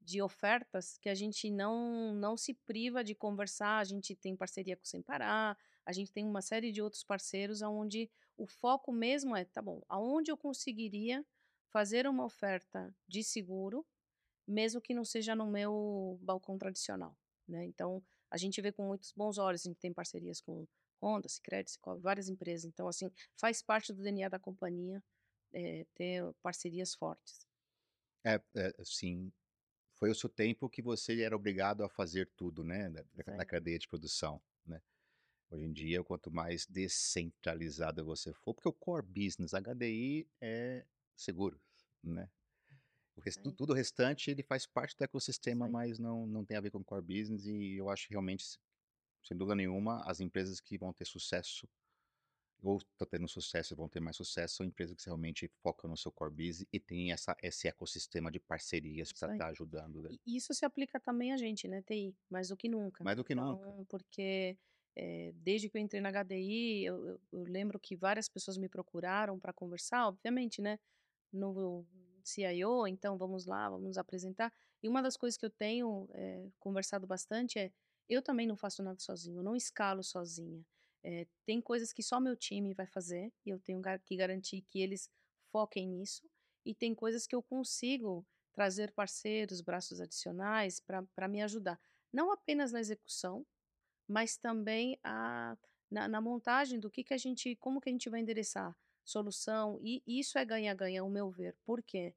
de 0.00 0.22
ofertas 0.22 0.96
que 0.98 1.08
a 1.08 1.14
gente 1.14 1.50
não 1.50 2.14
não 2.14 2.36
se 2.36 2.54
priva 2.54 3.04
de 3.04 3.14
conversar, 3.14 3.78
a 3.78 3.84
gente 3.84 4.16
tem 4.16 4.36
parceria 4.36 4.76
com 4.76 4.84
Sem 4.84 5.02
Parar, 5.02 5.56
a 5.84 5.92
gente 5.92 6.12
tem 6.12 6.26
uma 6.26 6.42
série 6.42 6.72
de 6.72 6.82
outros 6.82 7.04
parceiros 7.04 7.62
aonde 7.62 8.10
o 8.36 8.46
foco 8.46 8.92
mesmo 8.92 9.36
é: 9.36 9.44
"Tá 9.44 9.62
bom, 9.62 9.82
aonde 9.88 10.30
eu 10.30 10.36
conseguiria 10.38 11.24
fazer 11.68 12.06
uma 12.08 12.24
oferta 12.24 12.94
de 13.08 13.22
seguro, 13.24 13.86
mesmo 14.46 14.80
que 14.80 14.94
não 14.94 15.04
seja 15.04 15.34
no 15.34 15.46
meu 15.50 16.18
balcão 16.22 16.58
tradicional?", 16.58 17.16
né. 17.48 17.64
Então, 17.66 18.02
a 18.30 18.36
gente 18.36 18.60
vê 18.62 18.72
com 18.72 18.86
muitos 18.86 19.12
bons 19.12 19.38
olhos, 19.38 19.62
a 19.66 19.68
gente 19.70 19.78
tem 19.80 19.92
parcerias 19.94 20.40
com 20.40 20.66
Honda, 21.02 21.28
Cicobi, 21.28 22.02
várias 22.02 22.28
empresas, 22.28 22.64
então, 22.66 22.88
assim, 22.88 23.10
faz 23.38 23.62
parte 23.62 23.92
do 23.92 24.02
DNA 24.02 24.28
da 24.30 24.38
companhia, 24.38 25.02
eh, 25.54 25.86
ter 25.94 26.24
parcerias 26.42 26.94
fortes. 26.94 27.46
É 28.24 28.34
é, 28.54 28.72
sim. 28.84 29.32
Foi 30.00 30.10
o 30.10 30.14
seu 30.14 30.30
tempo 30.30 30.66
que 30.66 30.80
você 30.80 31.20
era 31.20 31.36
obrigado 31.36 31.84
a 31.84 31.88
fazer 31.88 32.26
tudo, 32.34 32.64
né, 32.64 32.88
da 32.88 33.04
aí. 33.26 33.44
cadeia 33.44 33.78
de 33.78 33.86
produção, 33.86 34.40
né. 34.66 34.80
Hoje 35.50 35.66
em 35.66 35.72
dia, 35.74 36.02
quanto 36.02 36.30
mais 36.30 36.66
descentralizada 36.66 38.02
você 38.02 38.32
for 38.32 38.54
porque 38.54 38.68
o 38.68 38.72
core 38.72 39.04
business 39.06 39.52
HDI 39.52 40.26
é 40.40 40.86
seguros, 41.14 41.60
né. 42.02 42.30
O 43.14 43.20
aí. 43.20 43.52
tudo 43.52 43.74
o 43.74 43.76
restante 43.76 44.30
ele 44.30 44.42
faz 44.42 44.66
parte 44.66 44.96
do 44.96 45.04
ecossistema, 45.04 45.66
aí. 45.66 45.72
mas 45.72 45.98
não 45.98 46.26
não 46.26 46.46
tem 46.46 46.56
a 46.56 46.62
ver 46.62 46.70
com 46.70 46.82
core 46.82 47.02
business 47.02 47.44
e 47.44 47.74
eu 47.76 47.90
acho 47.90 48.08
que 48.08 48.14
realmente, 48.14 48.58
sem 49.22 49.36
dúvida 49.36 49.54
nenhuma, 49.54 50.02
as 50.06 50.18
empresas 50.20 50.60
que 50.60 50.78
vão 50.78 50.94
ter 50.94 51.04
sucesso, 51.04 51.68
ou 52.62 52.78
estão 52.78 53.06
tendo 53.08 53.28
sucesso 53.28 53.74
e 53.74 53.76
vão 53.76 53.88
ter 53.88 54.00
mais 54.00 54.16
sucesso, 54.16 54.56
são 54.56 54.66
empresas 54.66 54.96
que 54.96 55.04
realmente 55.06 55.50
focam 55.62 55.90
no 55.90 55.96
seu 55.96 56.12
core 56.12 56.30
business 56.32 56.66
e 56.72 56.80
tem 56.80 57.12
essa 57.12 57.36
esse 57.42 57.68
ecossistema 57.68 58.30
de 58.30 58.40
parcerias 58.40 59.12
aí. 59.26 59.40
estar 59.40 59.48
ajudando, 59.48 60.02
né. 60.02 60.12
Isso 60.26 60.54
se 60.54 60.64
aplica 60.64 61.00
também 61.00 61.32
a 61.32 61.36
gente, 61.38 61.68
né, 61.68 61.82
TI, 61.82 62.18
mais 62.30 62.48
do 62.50 62.56
que 62.56 62.68
nunca. 62.68 63.06
Mais 63.06 63.16
do 63.16 63.24
que 63.24 63.34
nunca. 63.34 63.70
Então, 63.70 63.86
porque, 63.90 64.58
eh, 64.96 65.32
desde 65.36 65.70
que 65.70 65.78
eu 65.78 65.82
entrei 65.82 66.00
na 66.02 66.10
HDI, 66.10 66.84
eu 66.86 67.06
eu 67.08 67.20
eu 67.32 67.44
lembro 67.44 67.80
que 67.80 67.96
várias 67.96 68.28
pessoas 68.28 68.58
me 68.58 68.68
procuraram 68.70 69.38
pra 69.40 69.52
conversar, 69.54 70.08
obviamente, 70.08 70.62
né, 70.62 70.78
novo 71.32 71.88
CIO, 72.24 72.86
então 72.88 73.18
vamos 73.18 73.46
lá, 73.46 73.70
vamos 73.70 73.86
nos 73.88 73.98
apresentar. 73.98 74.52
E 74.82 74.88
uma 74.88 75.02
das 75.02 75.16
coisas 75.18 75.38
que 75.38 75.46
eu 75.46 75.50
tenho, 75.50 76.08
eh, 76.14 76.50
conversado 76.60 77.06
bastante 77.08 77.58
é: 77.60 77.72
eu 78.08 78.22
também 78.22 78.46
não 78.48 78.56
faço 78.56 78.82
nada 78.82 79.00
sozinho, 79.00 79.40
eu 79.40 79.44
não 79.44 79.56
escalo 79.56 80.02
sozinha. 80.04 80.64
Eh, 81.04 81.26
tem 81.46 81.60
coisas 81.60 81.92
que 81.92 82.02
só 82.02 82.20
meu 82.20 82.36
time 82.36 82.74
vai 82.74 82.86
fazer 82.86 83.32
e 83.46 83.50
eu 83.50 83.58
tenho 83.60 83.80
que 84.04 84.16
garantir 84.16 84.62
que 84.62 84.80
eles 84.80 85.10
foquem 85.52 85.86
nisso, 85.88 86.22
e 86.64 86.74
tem 86.74 86.94
coisas 86.94 87.26
que 87.26 87.34
eu 87.34 87.42
consigo 87.42 88.26
trazer 88.52 88.92
parceiros, 88.92 89.60
braços 89.62 90.00
adicionais 90.00 90.80
pra 90.80 91.28
me 91.28 91.42
ajudar. 91.42 91.80
Não 92.12 92.30
apenas 92.32 92.72
na 92.72 92.80
execução, 92.80 93.46
mas 94.08 94.36
também 94.38 94.98
a 95.04 95.56
na 95.90 96.08
na 96.08 96.20
montagem 96.20 96.80
do 96.80 96.90
que 96.90 97.04
que 97.04 97.14
a 97.14 97.18
gente 97.18 97.56
como 97.56 97.80
que 97.80 97.88
a 97.90 97.92
gente 97.92 98.10
vai 98.10 98.20
endereçar 98.20 98.76
solução, 99.04 99.80
e 99.82 100.02
isso 100.06 100.38
é 100.38 100.44
ganha-ganha, 100.44 101.02
ao 101.02 101.10
meu 101.10 101.30
ver. 101.30 101.56
Por 101.64 101.82
quê? 101.82 102.14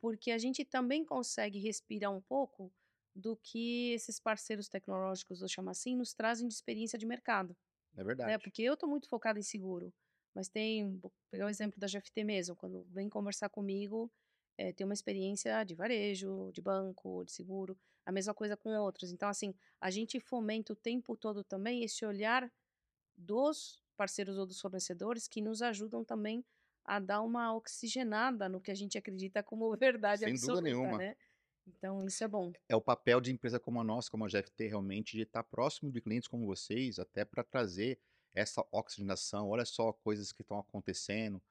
Porque 0.00 0.30
a 0.32 0.38
gente 0.38 0.64
também 0.64 1.04
consegue 1.04 1.58
respirar 1.60 2.12
um 2.12 2.20
pouco 2.22 2.72
do 3.14 3.36
que 3.36 3.92
esses 3.94 4.20
parceiros 4.20 4.68
tecnológicos, 4.68 5.40
vou 5.40 5.48
chamar 5.48 5.72
assim, 5.72 5.96
nos 5.96 6.14
trazem 6.14 6.48
de 6.48 6.54
experiência 6.54 6.98
de 6.98 7.06
mercado, 7.06 7.56
É 7.96 8.02
né. 8.22 8.38
verdade. 8.38 8.38
Porque 8.38 8.62
eu 8.62 8.76
tô 8.76 8.86
muito 8.86 9.08
focada 9.08 9.38
em 9.38 9.42
seguro, 9.42 9.92
mas 10.34 10.48
tem 10.48 10.96
vou 10.98 11.12
pegar 11.30 11.46
o 11.46 11.48
exemplo 11.48 11.78
da 11.80 11.86
GFT 11.86 12.24
mesmo, 12.24 12.56
quando 12.56 12.84
vem 12.90 13.08
conversar 13.08 13.48
comigo, 13.50 14.12
eh, 14.58 14.72
tem 14.72 14.84
uma 14.84 14.94
experiência 14.94 15.64
de 15.64 15.74
varejo, 15.74 16.50
de 16.52 16.60
banco, 16.62 17.24
de 17.24 17.32
seguro, 17.32 17.78
a 18.06 18.12
mesma 18.12 18.34
coisa 18.34 18.56
com 18.56 18.70
outros. 18.78 19.12
Então, 19.12 19.28
assim, 19.28 19.54
a 19.80 19.90
gente 19.90 20.20
fomenta 20.20 20.72
o 20.72 20.76
tempo 20.76 21.16
todo 21.16 21.44
também 21.44 21.82
esse 21.84 22.04
olhar 22.04 22.50
dos 23.16 23.82
parceiros 23.96 24.38
ou 24.38 24.46
dos 24.46 24.60
fornecedores 24.60 25.28
que 25.28 25.40
nos 25.42 25.62
ajudam 25.62 26.04
também 26.04 26.44
a 26.84 26.98
dar 26.98 27.22
uma 27.22 27.54
oxigenada 27.54 28.48
no 28.48 28.60
que 28.60 28.70
a 28.70 28.74
gente 28.74 28.98
acredita 28.98 29.42
como 29.42 29.70
verdade 29.76 30.24
Sem 30.24 30.38
dúvida 30.38 30.60
absoluta, 30.60 30.62
nenhuma. 30.62 30.98
né. 30.98 31.16
Então 31.66 32.06
isso 32.06 32.22
é 32.24 32.28
bom. 32.28 32.54
É 32.68 32.76
o 32.76 32.80
papel 32.80 33.20
de 33.20 33.30
empresa 33.32 33.60
como 33.60 33.80
a 33.80 33.84
nossa, 33.84 34.10
como 34.10 34.24
a 34.24 34.28
GFT, 34.28 34.66
realmente, 34.68 35.16
de 35.16 35.22
estar 35.22 35.42
próximo 35.44 35.90
de 35.92 36.00
clientes 36.00 36.28
como 36.28 36.46
vocês, 36.46 36.98
até 36.98 37.24
pra 37.24 37.44
trazer 37.44 38.00
essa 38.34 38.64
oxigenação, 38.72 39.48
olha 39.48 39.64
só 39.64 39.92
coisas 39.92 40.32
que 40.32 40.42
estão 40.42 40.58
acontecendo. 40.58 41.42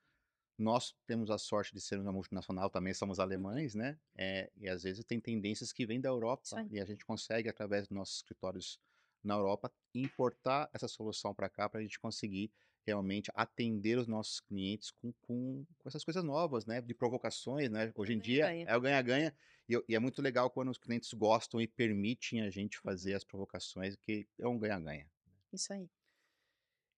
Nós 0.58 0.96
temos 1.08 1.32
a 1.32 1.38
sorte 1.40 1.74
de 1.74 1.82
ser 1.82 2.00
uma 2.00 2.12
multinacional, 2.14 2.70
também 2.70 2.94
somos 2.94 3.20
Uhum. 3.20 3.22
alemães, 3.22 3.76
né, 3.76 4.00
eh, 4.18 4.52
e 4.58 4.70
às 4.70 4.84
vezes 4.84 5.06
tem 5.06 5.20
tendências 5.22 5.74
que 5.74 5.86
vêm 5.86 6.02
da 6.02 6.10
Europa 6.10 6.64
e 6.70 6.80
a 6.80 6.86
gente 6.86 7.06
consegue, 7.06 7.50
através 7.50 7.88
dos 7.88 7.96
nossos 7.98 8.18
escritórios 8.18 8.80
na 9.24 9.36
Europa, 9.36 9.74
importar 9.94 10.70
essa 10.74 10.88
solução 10.88 11.34
pra 11.36 11.50
cá, 11.50 11.70
pra 11.70 11.82
gente 11.82 12.00
conseguir 12.00 12.52
realmente 12.86 13.32
atender 13.36 13.98
os 13.98 14.08
nossos 14.08 14.40
clientes 14.40 14.92
com 14.92 15.14
com 15.22 15.66
com 15.78 15.90
essas 15.90 16.04
coisas 16.04 16.24
novas, 16.24 16.66
né, 16.66 16.82
de 16.82 16.94
provocações, 16.96 17.70
né. 17.70 17.92
É 17.94 17.94
Hoje 17.96 18.14
em 18.14 18.20
dia 18.20 18.54
ganha-ganha. 18.54 18.68
é 18.68 18.76
o 18.78 18.82
ganha-ganha 18.82 19.36
e 19.70 19.74
e 19.90 19.96
é 19.96 20.00
muito 20.00 20.22
legal 20.22 20.50
quando 20.52 20.70
os 20.72 20.78
clientes 20.78 21.14
gostam 21.14 21.62
e 21.62 21.68
permitem 21.68 22.42
a 22.42 22.50
gente 22.50 22.80
fazer 22.80 23.14
Uhum. 23.14 23.16
as 23.16 23.24
provocações, 23.24 23.96
que 23.96 24.28
é 24.40 24.48
um 24.48 24.60
ganha-ganha. 24.60 25.10
Isso 25.52 25.74
aí. 25.74 25.90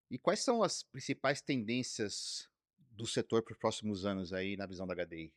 E 0.09 0.17
quais 0.17 0.39
são 0.39 0.63
as 0.63 0.81
principais 0.81 1.41
tendências 1.41 2.49
do 2.77 3.05
setor 3.05 3.43
para 3.43 3.51
os 3.51 3.57
próximos 3.57 4.05
anos 4.05 4.31
aí, 4.31 4.55
na 4.55 4.65
visão 4.65 4.87
da 4.87 4.93
HDI? 4.93 5.33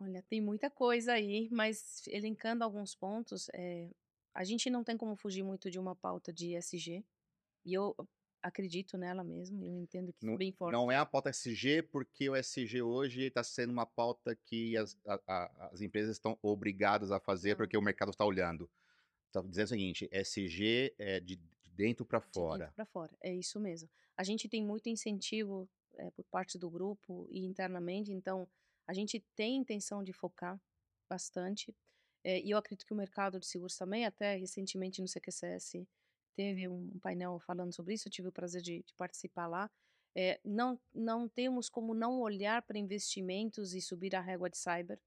Olha, 0.00 0.22
tem 0.28 0.40
muita 0.40 0.70
coisa 0.70 1.12
aí, 1.12 1.48
mas 1.52 2.02
elencando 2.08 2.64
alguns 2.64 2.94
pontos, 2.94 3.48
eh, 3.54 3.90
a 4.34 4.42
gente 4.44 4.68
não 4.70 4.82
tem 4.82 4.96
como 4.96 5.16
fugir 5.16 5.42
muito 5.44 5.70
de 5.70 5.78
uma 5.78 5.94
pauta 5.94 6.32
de 6.32 6.48
ESG, 6.52 7.04
e 7.64 7.72
eu 7.74 7.94
acredito 8.42 8.98
nela 8.98 9.24
mesmo, 9.24 9.64
eu 9.64 9.78
entendo 9.78 10.12
que 10.12 10.20
isso 10.20 10.32
é 10.32 10.32
Não 10.32 10.36
bem 10.36 10.52
forte. 10.52 10.72
não 10.72 10.90
é 10.90 10.96
a 10.96 11.04
pauta 11.06 11.30
ESG, 11.30 11.82
porque 11.82 12.30
o 12.30 12.36
ESG 12.36 12.80
hoje 12.82 13.22
está 13.22 13.42
sendo 13.42 13.72
uma 13.72 13.84
pauta 13.86 14.36
que 14.36 14.76
as 14.76 14.96
a 15.06 15.20
a 15.26 15.68
as 15.72 15.80
empresas 15.80 16.16
estão 16.16 16.38
obrigadas 16.42 17.10
a 17.10 17.18
fazer, 17.20 17.56
Não. 17.56 17.56
porque 17.56 17.76
o 17.76 17.82
mercado 17.82 18.10
está 18.10 18.24
olhando. 18.24 18.70
Tá 19.32 19.42
dizendo 19.42 19.66
o 19.66 19.68
seguinte, 19.70 20.08
ESG 20.12 20.94
é 20.98 21.20
de 21.20 21.36
de 21.36 21.70
dentro 21.76 22.04
para 22.06 22.20
De 22.34 22.40
dentro 22.40 22.40
fora. 22.40 22.74
para 22.74 22.84
fora, 22.86 23.16
é 23.20 23.32
isso 23.34 23.58
mesmo. 23.60 23.88
A 24.16 24.22
gente 24.24 24.48
tem 24.48 24.64
muito 24.64 24.88
incentivo, 24.88 25.68
eh, 25.96 26.10
por 26.12 26.24
parte 26.24 26.58
do 26.58 26.70
grupo 26.70 27.26
e 27.30 27.44
internamente, 27.44 28.12
então 28.12 28.48
a 28.86 28.92
gente 28.94 29.20
tem 29.34 29.56
intenção 29.56 30.02
de 30.04 30.12
focar 30.12 30.60
bastante, 31.08 31.74
eh, 32.24 32.40
e 32.40 32.50
eu 32.50 32.58
acredito 32.58 32.86
que 32.86 32.92
o 32.94 32.96
mercado 32.96 33.38
de 33.40 33.46
seguros 33.46 33.76
também, 33.76 34.04
até 34.06 34.36
recentemente 34.36 35.00
no 35.02 35.08
CQCS 35.08 35.86
teve 36.32 36.68
um 36.68 36.98
painel 37.00 37.38
falando 37.40 37.74
sobre 37.74 37.94
isso, 37.94 38.08
eu 38.08 38.12
tive 38.12 38.28
o 38.28 38.32
prazer 38.32 38.62
de 38.62 38.82
de 38.82 38.94
participar 38.94 39.46
lá. 39.48 39.70
Eh, 40.16 40.40
não 40.44 40.80
não 40.94 41.28
temos 41.28 41.68
como 41.70 41.94
não 41.94 42.20
olhar 42.20 42.62
para 42.62 42.78
investimentos 42.78 43.74
e 43.74 43.80
subir 43.82 44.14
a 44.16 44.20
régua 44.20 44.50
de 44.50 44.58
cyber. 44.58 45.00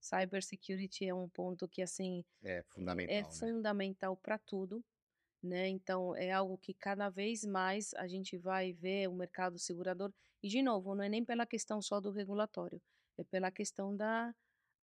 Cybersecurity 0.00 1.06
é 1.06 1.14
um 1.14 1.28
ponto 1.28 1.68
que, 1.68 1.82
assim, 1.82 2.24
É 2.42 2.64
é 3.06 3.24
fundamental, 3.24 3.36
né. 3.36 3.48
fundamental 3.48 4.16
para 4.16 4.38
tudo, 4.38 4.84
né, 5.42 5.68
então 5.68 6.14
é 6.16 6.32
algo 6.32 6.58
que 6.58 6.74
cada 6.74 7.08
vez 7.10 7.44
mais 7.44 7.94
a 7.94 8.08
gente 8.08 8.36
vai 8.38 8.72
ver 8.72 9.08
o 9.08 9.14
mercado 9.14 9.58
segurador 9.58 10.12
e 10.42 10.48
de 10.48 10.62
novo, 10.62 10.94
não 10.94 11.04
é 11.04 11.08
nem 11.08 11.24
pela 11.24 11.46
questão 11.46 11.82
só 11.82 12.00
do 12.00 12.10
regulatório, 12.12 12.82
é 13.18 13.24
pela 13.24 13.50
questão 13.52 13.96
da 13.96 14.34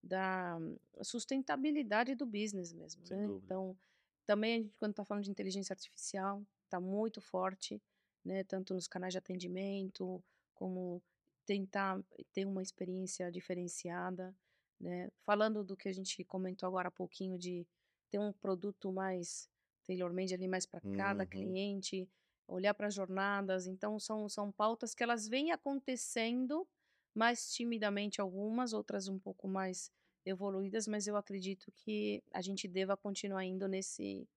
da 0.02 0.58
sustentabilidade 1.02 2.14
do 2.16 2.26
business 2.26 2.72
mesmo, 2.74 3.04
né. 3.10 3.32
Então, 3.44 3.76
também 4.26 4.54
a 4.54 4.58
gente 4.62 4.74
quando 4.78 4.92
está 4.92 5.04
falando 5.04 5.24
de 5.24 5.30
inteligência 5.30 5.72
artificial, 5.74 6.44
está 6.64 6.80
muito 6.80 7.20
forte, 7.20 7.82
né, 8.24 8.44
tanto 8.44 8.74
nos 8.74 8.88
canais 8.88 9.12
de 9.14 9.18
atendimento, 9.18 10.22
como 10.54 11.02
tentar 11.46 12.02
ter 12.32 12.44
uma 12.46 12.62
experiência 12.62 13.30
diferenciada, 13.30 14.36
né. 14.80 15.10
Falando 15.24 15.64
do 15.64 15.76
que 15.76 15.88
a 15.88 15.92
gente 15.92 16.24
comentou 16.24 16.66
agora 16.68 16.88
há 16.88 16.90
pouquinho 16.90 17.38
de 17.38 17.66
ter 18.10 18.18
um 18.18 18.32
produto 18.32 18.92
mais 18.92 19.48
tailor-made 19.84 20.34
ali 20.34 20.48
mais 20.48 20.66
para 20.66 20.82
cada 20.92 21.24
Uhum. 21.24 21.26
cliente, 21.26 22.08
olhar 22.48 22.74
para 22.74 22.88
as 22.88 22.94
jornadas, 22.94 23.66
então 23.66 23.98
são 23.98 24.28
são 24.28 24.50
pautas 24.52 24.94
que 24.94 25.02
elas 25.02 25.28
vêm 25.28 25.52
acontecendo, 25.52 26.68
mais 27.14 27.52
timidamente 27.52 28.20
algumas, 28.20 28.72
outras 28.72 29.08
um 29.08 29.18
pouco 29.18 29.48
mais 29.48 29.90
evoluídas, 30.26 30.86
mas 30.88 31.06
eu 31.08 31.16
acredito 31.16 31.72
que 31.72 32.22
a 32.32 32.42
gente 32.42 32.68
deva 32.68 32.96
continuar 32.96 33.44
indo 33.46 33.68
nesse 33.68 34.28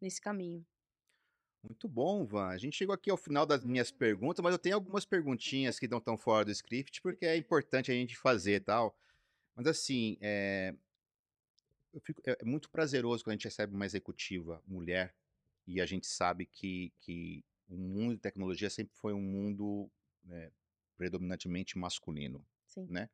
nesse 0.00 0.20
caminho. 0.20 0.66
Muito 1.64 1.88
bom, 1.88 2.24
Van. 2.24 2.48
A 2.48 2.58
gente 2.58 2.76
chegou 2.76 2.94
aqui 2.94 3.10
ao 3.10 3.16
final 3.16 3.44
das 3.46 3.64
minhas 3.64 3.90
perguntas, 3.90 4.42
mas 4.42 4.52
eu 4.52 4.58
tenho 4.58 4.74
algumas 4.76 5.04
perguntinhas 5.04 5.78
que 5.78 5.88
não 5.88 5.98
estão 5.98 6.16
fora 6.16 6.44
do 6.44 6.50
script, 6.50 7.00
porque 7.02 7.26
é 7.26 7.36
importante 7.36 7.90
a 7.90 7.94
gente 7.94 8.16
fazer, 8.16 8.60
tal. 8.60 8.96
Mas 9.56 9.66
assim, 9.68 10.18
eh 10.20 10.74
eu 11.92 12.00
fico 12.00 12.22
é 12.26 12.36
é 12.40 12.44
muito 12.44 12.70
prazeroso 12.70 13.24
quando 13.24 13.32
a 13.32 13.36
gente 13.36 13.44
recebe 13.44 13.74
uma 13.74 13.86
executiva 13.86 14.62
mulher, 14.66 15.14
e 15.66 15.80
a 15.80 15.86
gente 15.86 16.06
sabe 16.06 16.46
que 16.46 16.92
que 16.98 17.44
o 17.68 17.76
mundo 17.76 18.14
de 18.14 18.20
tecnologia 18.20 18.70
sempre 18.70 18.94
foi 18.96 19.12
um 19.12 19.20
mundo, 19.20 19.90
eh, 20.30 20.52
predominantemente 20.96 21.76
masculino, 21.78 22.46
Sim. 22.68 22.88
né. 22.88 23.08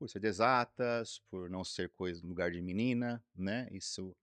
Por 0.00 0.08
ser 0.10 0.20
de 0.20 0.28
exatas, 0.28 1.20
por 1.30 1.48
não 1.48 1.64
ser 1.64 1.88
coisa 1.90 2.26
lugar 2.26 2.50
de 2.50 2.60
menina, 2.60 3.24
né, 3.34 3.66
isso 3.72 4.14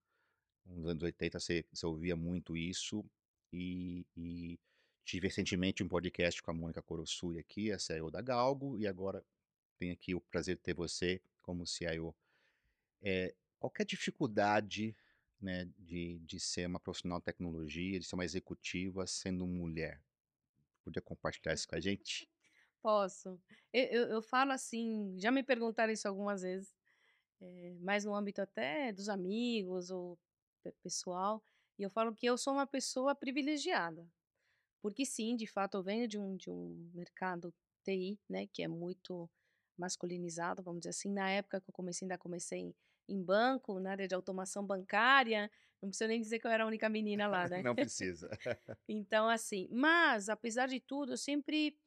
nos 0.66 0.88
anos 0.88 1.04
80 1.04 1.40
você 1.40 1.66
você 1.74 1.86
ouvia 1.86 2.16
muito 2.16 2.58
isso, 2.58 3.06
e 3.54 4.06
e 4.18 4.60
tive 5.06 5.28
recentemente 5.28 5.84
um 5.84 5.88
podcast 5.90 6.42
com 6.44 6.52
a 6.52 6.54
Mônica 6.54 6.82
Korosui 6.84 7.40
aqui, 7.40 7.72
a 7.72 7.80
CIO 7.80 8.12
da 8.12 8.22
Galgo, 8.22 8.78
e 8.80 8.88
agora 8.88 9.26
tenho 9.80 9.94
aqui 9.94 10.16
o 10.16 10.22
prazer 10.22 10.56
de 10.58 10.62
ter 10.64 10.76
você 10.76 11.22
como 11.42 11.66
CIO. 11.68 12.16
Eh, 13.04 13.36
qualquer 13.60 13.86
dificuldade, 13.86 14.96
né, 15.42 15.66
de 15.80 16.20
de 16.20 16.40
ser 16.40 16.68
uma 16.68 16.80
profissional 16.80 17.20
de 17.20 17.26
tecnologia, 17.26 18.00
de 18.00 18.06
ser 18.06 18.16
uma 18.16 18.26
executiva 18.26 19.08
sendo 19.08 19.48
mulher, 19.48 20.02
podia 20.84 21.02
compartilhar 21.02 21.54
isso 21.56 21.68
com 21.68 21.76
a 21.76 21.82
gente? 21.82 22.28
Posso. 22.84 23.40
E 23.74 23.80
eu 23.96 24.10
eu 24.10 24.22
falo 24.22 24.52
assim, 24.52 25.16
já 25.18 25.32
me 25.32 25.42
perguntaram 25.42 25.94
isso 25.94 26.06
algumas 26.08 26.42
vezes, 26.42 26.76
eh, 27.42 27.76
mais 27.82 28.06
no 28.06 28.16
âmbito 28.16 28.42
até 28.42 28.92
dos 28.94 29.10
amigos 29.10 29.92
ou 29.92 30.20
pe 30.64 30.72
pessoal, 30.84 31.44
e 31.80 31.84
eu 31.84 31.90
falo 31.92 32.14
que 32.16 32.26
eu 32.28 32.38
sou 32.38 32.54
uma 32.54 32.68
pessoa 32.68 33.16
privilegiada, 33.16 34.08
porque 34.82 35.06
sim, 35.06 35.36
de 35.38 35.48
fato 35.48 35.78
eu 35.78 35.84
venho 35.84 36.08
de 36.08 36.20
um 36.20 36.38
de 36.38 36.50
um 36.52 36.92
mercado 36.94 37.54
TI, 37.84 38.20
né, 38.30 38.48
que 38.48 38.64
é 38.64 38.68
muito 38.70 39.30
masculinizado, 39.78 40.64
vamos 40.64 40.82
dizer 40.82 40.92
assim, 40.92 41.12
na 41.12 41.30
época 41.32 41.62
que 41.62 41.70
eu 41.70 41.74
comecei, 41.74 42.06
ainda 42.08 42.18
comecei 42.20 42.60
em 42.62 42.76
em 43.10 43.22
banco, 43.24 43.80
na 43.82 43.92
área 43.92 44.08
de 44.08 44.16
automação 44.16 44.66
bancária, 44.66 45.52
não 45.82 45.90
preciso 45.90 46.08
nem 46.10 46.22
dizer 46.22 46.40
que 46.40 46.48
eu 46.48 46.52
era 46.52 46.64
a 46.64 46.68
única 46.68 46.90
menina 46.90 47.28
lá, 47.28 47.50
né. 47.50 47.60
Não 47.66 47.76
precisa. 47.76 48.30
Então 48.88 49.30
assim, 49.30 49.68
mas 49.72 50.30
apesar 50.30 50.68
de 50.68 50.80
tudo 50.80 51.14
eu 51.14 51.18
sempre 51.18 51.78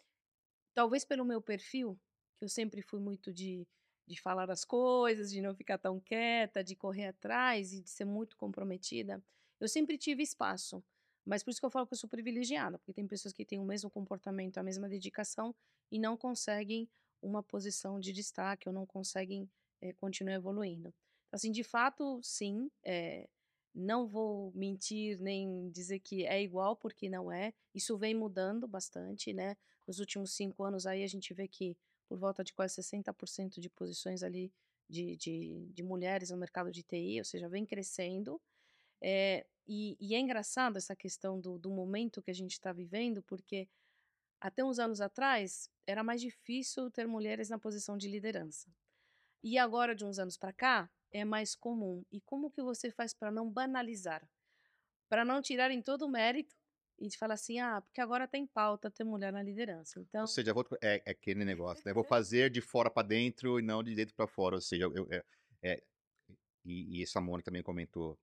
talvez 0.77 1.05
pelo 1.07 1.25
meu 1.27 1.43
perfil, 1.43 1.99
que 2.39 2.45
eu 2.47 2.51
sempre 2.51 2.83
fui 2.83 3.01
muito 3.01 3.33
de 3.35 3.67
de 4.09 4.21
falar 4.21 4.49
as 4.51 4.65
coisas, 4.65 5.33
de 5.33 5.41
não 5.43 5.55
ficar 5.55 5.79
tão 5.79 6.01
quieta, 6.01 6.63
de 6.63 6.77
correr 6.77 7.07
atrás 7.09 7.73
e 7.73 7.83
de 7.83 7.91
ser 7.91 8.05
muito 8.05 8.37
comprometida, 8.37 9.21
eu 9.61 9.69
sempre 9.69 9.99
tive 9.99 10.23
espaço, 10.23 10.85
mas 11.27 11.43
por 11.43 11.51
isso 11.51 11.61
que 11.61 11.67
eu 11.67 11.71
falo 11.71 11.89
que 11.89 11.95
eu 11.95 11.99
sou 11.99 12.09
privilegiada, 12.09 12.79
porque 12.79 12.93
tem 12.95 13.07
pessoas 13.07 13.35
que 13.35 13.45
têm 13.45 13.59
o 13.59 13.65
mesmo 13.65 13.91
comportamento, 13.91 14.59
a 14.59 14.63
mesma 14.63 14.89
dedicação 14.89 15.55
e 15.91 15.99
não 15.99 16.17
conseguem 16.17 16.89
uma 17.23 17.43
posição 17.43 17.99
de 17.99 18.13
destaque 18.13 18.69
ou 18.69 18.75
não 18.75 18.87
conseguem, 18.87 19.51
eh, 19.81 19.93
continuar 19.95 20.35
evoluindo. 20.37 20.95
Assim, 21.33 21.51
de 21.51 21.65
fato, 21.65 22.21
sim, 22.23 22.71
eh, 22.85 23.29
não 23.77 24.07
vou 24.09 24.53
mentir 24.55 25.21
nem 25.21 25.71
dizer 25.71 26.01
que 26.01 26.25
é 26.27 26.43
igual, 26.43 26.77
porque 26.77 27.09
não 27.11 27.31
é, 27.33 27.53
isso 27.75 27.99
vem 27.99 28.15
mudando 28.15 28.67
bastante, 28.69 29.33
né, 29.35 29.57
nos 29.87 30.01
últimos 30.01 30.33
5 30.35 30.65
anos 30.65 30.87
aí 30.87 31.05
a 31.05 31.07
gente 31.09 31.35
vê 31.35 31.47
que 31.49 31.77
por 32.09 32.19
volta 32.19 32.43
de 32.45 32.53
quase 32.55 32.75
60% 32.77 33.61
de 33.61 33.69
posições 33.71 34.23
ali 34.23 34.53
de 34.89 35.17
de 35.17 35.69
de 35.73 35.83
mulheres 35.83 36.31
no 36.31 36.37
mercado 36.39 36.71
de 36.73 36.83
TI, 36.83 37.19
ou 37.21 37.25
seja, 37.25 37.49
vem 37.49 37.67
crescendo, 37.67 38.41
eh, 39.03 39.47
e 39.67 39.97
e 40.01 40.15
é 40.15 40.21
engraçado 40.21 40.77
essa 40.79 40.97
questão 40.97 41.41
do 41.41 41.59
do 41.59 41.71
momento 41.71 42.23
que 42.23 42.31
a 42.31 42.35
gente 42.35 42.53
está 42.53 42.73
vivendo, 42.73 43.23
porque 43.25 43.69
até 44.41 44.65
uns 44.65 44.79
anos 44.79 45.01
atrás 45.01 45.71
era 45.87 46.03
mais 46.05 46.21
difícil 46.21 46.91
ter 46.91 47.07
mulheres 47.07 47.49
na 47.51 47.59
posição 47.59 47.97
de 47.99 48.09
liderança. 48.09 48.71
E 49.51 49.53
agora 49.59 49.95
de 49.95 50.05
uns 50.05 50.19
anos 50.19 50.37
para 50.37 50.53
cá, 50.53 50.91
é 51.11 51.25
mais 51.25 51.55
comum. 51.57 52.05
E 52.13 52.21
como 52.21 52.51
que 52.51 52.63
você 52.63 52.91
faz 52.91 53.15
para 53.15 53.31
não 53.33 53.51
banalizar? 53.51 54.29
Para 55.11 55.25
não 55.25 55.43
tirarem 55.43 55.83
todo 55.83 56.07
o 56.07 56.11
mérito 56.11 56.57
e 56.99 57.09
de 57.09 57.19
falar 57.19 57.35
assim: 57.35 57.61
"Ah, 57.61 57.83
porque 57.83 58.01
agora 58.03 58.29
tem 58.29 58.47
pauta 58.47 58.91
ter 58.91 59.05
mulher 59.05 59.33
na 59.33 59.43
liderança", 59.45 60.01
Ou 60.21 60.27
então 60.27 60.29
seja, 60.29 60.53
vou 60.55 60.65
é 60.83 61.03
é 61.07 61.11
aquele 61.11 61.45
negócio, 61.45 61.83
né, 61.87 61.93
vou 61.93 62.05
fazer 62.05 62.51
de 62.51 62.61
fora 62.61 62.91
para 62.91 63.07
dentro 63.07 63.59
e 63.61 63.63
não 63.63 63.83
de 63.83 63.95
dentro 63.95 64.15
para 64.15 64.27
fora, 64.27 64.57
ou 64.57 64.61
seja, 64.61 64.85
eu 64.85 65.07
eh 65.11 65.25
eh, 65.63 65.83
e 66.65 67.01
e 67.01 67.03
isso 67.03 67.19
a 67.19 67.23
Mônica 67.23 67.47
também 67.51 67.63
comentou, 67.63 68.19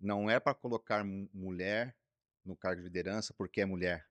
não 0.00 0.30
é 0.30 0.40
para 0.40 0.54
colocar 0.54 1.04
mu 1.04 1.28
mulher 1.34 1.96
no 2.44 2.56
cargo 2.56 2.82
de 2.82 2.88
liderança 2.88 3.34
porque 3.34 3.60
é 3.62 3.66
mulher, 3.66 4.08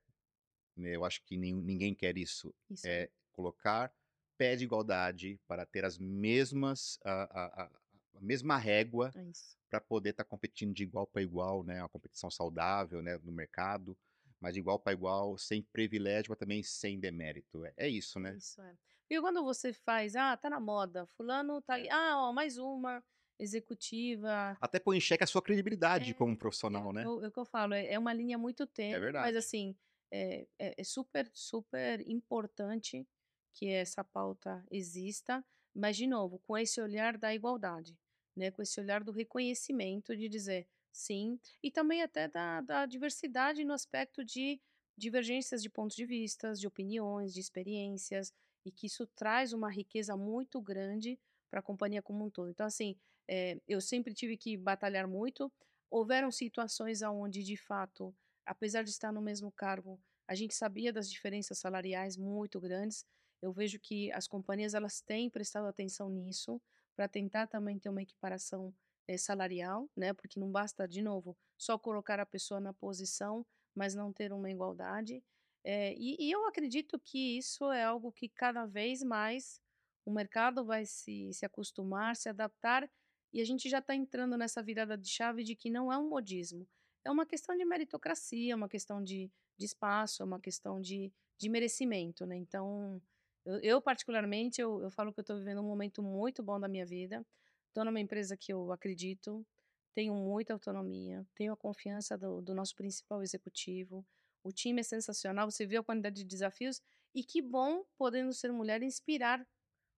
né, 0.77 0.95
eu 0.95 1.05
acho 1.05 1.23
que 1.25 1.37
ninguém 1.37 1.95
quer 1.95 2.17
isso, 2.17 2.55
Isso 2.69 2.91
é 2.91 3.11
colocar 3.33 3.93
pé 4.39 4.57
de 4.57 4.65
igualdade 4.65 5.41
para 5.47 5.67
ter 5.67 5.85
as 5.85 5.99
mesmas 5.99 6.99
a 7.05 7.65
a 7.65 7.71
a 8.17 8.21
mesma 8.21 8.57
régua 8.57 9.15
É 9.15 9.21
para 9.69 9.81
poder 9.81 10.11
estar 10.11 10.25
competindo 10.25 10.73
de 10.73 10.83
igual 10.83 11.07
para 11.07 11.21
igual, 11.23 11.63
né, 11.63 11.81
uma 11.83 11.89
competição 11.89 12.31
saudável, 12.31 13.01
né, 13.03 13.17
no 13.19 13.31
mercado, 13.33 13.97
mas 14.41 14.53
de 14.55 14.59
igual 14.61 14.79
para 14.79 14.93
igual, 14.93 15.37
sem 15.37 15.63
privilégio, 15.63 16.31
mas 16.31 16.39
também 16.39 16.63
sem 16.63 16.99
demérito, 16.99 17.65
é 17.65 17.73
é 17.77 17.89
isso, 17.89 18.19
né. 18.19 18.37
Isso, 18.37 18.61
é. 18.61 18.77
E 19.09 19.19
quando 19.19 19.43
você 19.43 19.73
faz: 19.73 20.15
"Ah, 20.15 20.35
tá 20.37 20.49
na 20.49 20.59
moda, 20.59 21.05
fulano 21.07 21.61
tá 21.61 21.75
aí, 21.75 21.87
É. 21.87 21.89
ah, 21.89 22.17
ó, 22.17 22.33
mais 22.33 22.57
uma 22.57 23.03
executiva" 23.37 24.59
Até 24.61 24.79
põe 24.79 24.97
em 24.97 25.01
xeque 25.01 25.23
a 25.23 25.27
sua 25.27 25.41
credibilidade 25.41 26.13
como 26.13 26.35
É, 26.71 26.79
é 26.79 26.81
o 26.83 26.83
profissional, 26.83 26.93
que 26.93 26.93
né. 26.93 27.07
eu 27.07 27.23
é 27.23 27.27
o 27.27 27.31
que 27.31 27.39
eu 27.39 27.45
falo, 27.45 27.73
é 27.73 27.93
é 27.93 27.99
uma 27.99 28.13
linha 28.13 28.37
muito 28.37 28.67
É 28.91 28.99
tênue, 28.99 29.13
mas 29.17 29.35
verdade. 29.35 29.35
assim, 29.35 29.77
é 30.11 30.47
é 30.59 30.75
é 30.81 30.83
super, 30.83 31.29
super 31.33 32.01
importante 32.07 33.07
que 33.53 33.67
essa 33.69 34.03
pauta 34.03 34.63
exista, 34.71 35.45
mas 35.73 35.97
de 35.97 36.07
novo, 36.07 36.39
com 36.39 36.57
esse 36.57 36.81
olhar 36.81 37.17
da 37.17 37.33
igualdade, 37.33 37.97
né, 38.35 38.51
com 38.51 38.61
esse 38.61 38.79
olhar 38.79 39.03
do 39.03 39.11
reconhecimento 39.11 40.15
de 40.15 40.29
dizer: 40.29 40.67
"Sim", 40.91 41.39
e 41.63 41.71
também 41.71 42.01
até 42.03 42.27
da 42.27 42.61
da 42.61 42.85
diversidade 42.85 43.63
no 43.65 43.73
aspecto 43.73 44.23
de 44.25 44.61
divergências 44.97 45.61
de 45.61 45.69
pontos 45.69 45.95
de 45.95 46.05
vistas, 46.05 46.59
de 46.59 46.67
opiniões, 46.67 47.33
de 47.33 47.39
experiências, 47.39 48.33
e 48.65 48.71
que 48.71 48.87
isso 48.87 49.07
traz 49.07 49.53
uma 49.53 49.69
riqueza 49.71 50.15
muito 50.17 50.61
grande 50.61 51.19
para 51.49 51.59
a 51.61 51.63
companhia 51.63 52.01
como 52.01 52.25
um 52.25 52.29
todo. 52.29 52.49
Então, 52.49 52.65
assim, 52.65 52.97
eh, 53.27 53.59
eu 53.67 53.79
sempre 53.81 54.13
tive 54.13 54.37
que 54.37 54.57
batalhar 54.57 55.07
muito. 55.07 55.51
Houveram 55.89 56.31
situações 56.31 57.01
aonde, 57.01 57.43
de 57.43 57.57
fato, 57.57 58.15
apesar 58.45 58.83
de 58.83 58.89
estar 58.91 59.11
no 59.11 59.21
mesmo 59.21 59.51
cargo, 59.51 59.99
a 60.27 60.35
gente 60.35 60.53
sabia 60.53 60.93
das 60.93 61.09
diferenças 61.09 61.57
salariais 61.59 62.17
muito 62.17 62.59
grandes. 62.59 63.05
Eu 63.41 63.51
vejo 63.53 63.79
que 63.79 64.11
as 64.11 64.27
companhias 64.27 64.73
elas 64.73 65.01
têm 65.01 65.29
prestado 65.29 65.67
atenção 65.67 66.09
nisso 66.09 66.61
para 66.95 67.07
tentar 67.07 67.47
também 67.47 67.79
ter 67.79 67.89
uma 67.89 68.01
equiparação 68.01 68.73
eh, 69.07 69.17
salarial, 69.17 69.89
né? 69.95 70.13
Porque 70.13 70.39
não 70.39 70.51
basta, 70.51 70.87
de 70.87 71.01
novo, 71.01 71.37
só 71.57 71.77
colocar 71.77 72.19
a 72.19 72.25
pessoa 72.25 72.59
na 72.59 72.73
posição, 72.73 73.45
mas 73.73 73.95
não 73.95 74.11
ter 74.11 74.33
uma 74.33 74.51
igualdade. 74.51 75.23
Eh, 75.63 75.95
e, 75.97 76.27
e 76.27 76.31
eu 76.31 76.45
acredito 76.47 76.99
que 76.99 77.37
isso 77.37 77.71
é 77.71 77.83
algo 77.83 78.11
que 78.11 78.27
cada 78.29 78.65
vez 78.65 79.01
mais 79.03 79.61
o 80.05 80.11
mercado 80.11 80.65
vai 80.65 80.85
se, 80.85 81.31
se 81.33 81.45
acostumar, 81.45 82.15
se 82.15 82.29
adaptar, 82.29 82.89
e 83.31 83.41
a 83.41 83.45
gente 83.45 83.69
já 83.69 83.79
está 83.79 83.95
entrando 83.95 84.37
nessa 84.37 84.61
virada 84.61 84.97
de 84.97 85.07
chave 85.07 85.43
de 85.43 85.55
que 85.55 85.69
não 85.69 85.91
é 85.91 85.97
um 85.97 86.09
modismo, 86.09 86.67
é 87.05 87.11
uma 87.11 87.25
questão 87.25 87.55
de 87.55 87.63
meritocracia, 87.63 88.53
é 88.53 88.55
uma 88.55 88.67
questão 88.67 89.03
de, 89.03 89.31
de 89.57 89.65
espaço, 89.65 90.23
é 90.23 90.25
uma 90.25 90.39
questão 90.39 90.81
de, 90.81 91.13
de 91.37 91.49
merecimento, 91.49 92.25
né? 92.25 92.35
Então, 92.35 93.01
eu, 93.45 93.59
eu 93.61 93.81
particularmente, 93.81 94.61
eu, 94.61 94.81
eu 94.81 94.91
falo 94.91 95.13
que 95.13 95.19
eu 95.19 95.23
estou 95.23 95.37
vivendo 95.37 95.61
um 95.61 95.67
momento 95.67 96.01
muito 96.03 96.43
bom 96.43 96.59
da 96.59 96.67
minha 96.67 96.85
vida, 96.85 97.25
estou 97.67 97.85
numa 97.85 97.99
empresa 97.99 98.37
que 98.37 98.53
eu 98.53 98.71
acredito, 98.71 99.45
tenho 99.93 100.13
muita 100.15 100.53
autonomia, 100.53 101.25
tenho 101.35 101.53
a 101.53 101.57
confiança 101.57 102.17
do, 102.17 102.41
do 102.41 102.53
nosso 102.53 102.75
principal 102.75 103.21
executivo, 103.23 104.05
o 104.43 104.51
time 104.51 104.81
é 104.81 104.83
sensacional, 104.83 105.49
você 105.49 105.65
vê 105.65 105.77
a 105.77 105.83
quantidade 105.83 106.17
de 106.17 106.25
desafios, 106.25 106.81
e 107.13 107.23
que 107.23 107.41
bom, 107.41 107.83
podendo 107.97 108.31
ser 108.33 108.51
mulher, 108.51 108.81
inspirar 108.81 109.45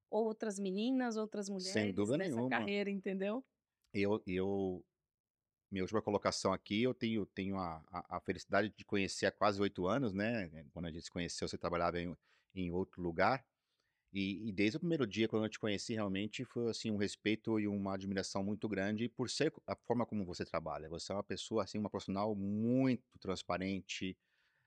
outras 0.10 0.60
meninas, 0.60 1.18
outras 1.18 1.48
Sem 1.48 1.84
mulheres 1.84 1.96
dúvida 1.96 2.18
nessa 2.18 2.36
nenhuma. 2.36 2.50
carreira, 2.50 2.90
entendeu? 2.90 3.44
Eu, 3.94 4.22
eu, 4.26 4.84
minha 5.70 5.84
última 5.84 6.02
colocação 6.02 6.54
aqui, 6.54 6.84
eu 6.84 6.94
tenho, 6.94 7.26
tenho 7.26 7.58
a, 7.58 7.84
a, 7.92 8.18
a 8.18 8.20
felicidade 8.22 8.70
de 8.70 8.86
conhecer 8.86 9.26
há 9.26 9.32
quase 9.32 9.62
oito 9.62 9.88
anos, 9.88 10.14
né? 10.14 10.50
Quando 10.74 10.86
a 10.88 10.92
gente 10.92 11.04
se 11.04 11.12
conheceu, 11.12 11.48
você 11.48 11.58
trabalhava 11.58 12.00
em, 12.00 12.16
em 12.56 12.72
outro 12.72 13.02
lugar. 13.02 13.46
E, 14.14 14.50
e, 14.50 14.52
desde 14.52 14.76
o 14.78 14.80
primeiro 14.80 15.08
dia, 15.08 15.28
quando 15.28 15.46
eu 15.46 15.50
te 15.50 15.60
conheci, 15.60 15.94
realmente 15.94 16.44
foi 16.44 16.70
assim 16.70 16.92
um 16.92 16.98
respeito 16.98 17.58
e 17.60 17.68
uma 17.68 17.94
admiração 17.94 18.44
muito 18.44 18.68
grande 18.68 19.08
por 19.08 19.30
ser 19.30 19.54
a 19.66 19.76
forma 19.76 20.06
como 20.06 20.26
você 20.26 20.44
trabalha. 20.44 20.90
Você 20.90 21.14
é 21.14 21.16
uma 21.16 21.24
pessoa, 21.24 21.64
assim, 21.64 21.78
uma 21.78 21.90
profissional 21.90 22.36
muito 22.36 23.18
transparente, 23.20 24.18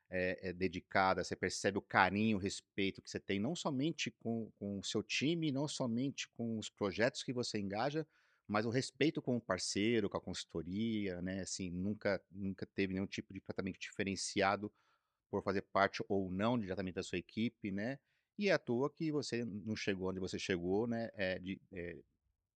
é, 0.09 0.51
é 0.51 0.53
dedicada. 0.53 1.23
Você 1.23 1.37
percebe 1.37 1.77
o 1.77 1.83
carinho, 1.83 2.39
o 2.39 2.41
respeito 2.41 3.03
que 3.03 3.11
você 3.11 3.21
tem, 3.21 3.39
não 3.39 3.55
somente 3.55 4.11
com, 4.11 4.51
com 4.59 4.79
o 4.79 4.85
seu 4.85 5.03
time, 5.03 5.53
não 5.53 5.69
somente 5.69 6.29
com 6.31 6.59
os 6.59 6.71
projetos 6.71 7.23
que 7.23 7.33
você 7.33 7.59
engaja, 7.59 8.07
mas 8.49 8.65
o 8.65 8.71
respeito 8.71 9.21
com 9.21 9.37
o 9.37 9.41
parceiro, 9.41 10.09
com 10.09 10.17
a 10.17 10.21
consultoria, 10.21 11.21
né? 11.21 11.41
Assim, 11.41 11.71
nunca, 11.71 12.23
nunca 12.31 12.67
teve 12.67 12.95
nenhum 12.95 13.07
tipo 13.07 13.33
de 13.35 13.41
tratamento 13.41 13.79
diferenciado 13.79 14.73
por 15.35 15.43
fazer 15.43 15.63
parte 15.63 16.05
ou 16.09 16.31
não 16.31 16.57
diretamente 16.57 16.95
da 16.95 17.03
sua 17.03 17.19
equipe, 17.19 17.73
né? 17.73 17.99
E 18.39 18.49
é 18.49 18.53
à 18.53 18.59
toa 18.59 18.89
que 18.89 19.11
você 19.11 19.45
não 19.45 19.75
chegou 19.75 20.11
onde 20.11 20.21
você 20.21 20.39
chegou, 20.39 20.87
né? 20.87 21.11
É, 21.15 21.41
de, 21.41 21.61
é, 21.73 21.99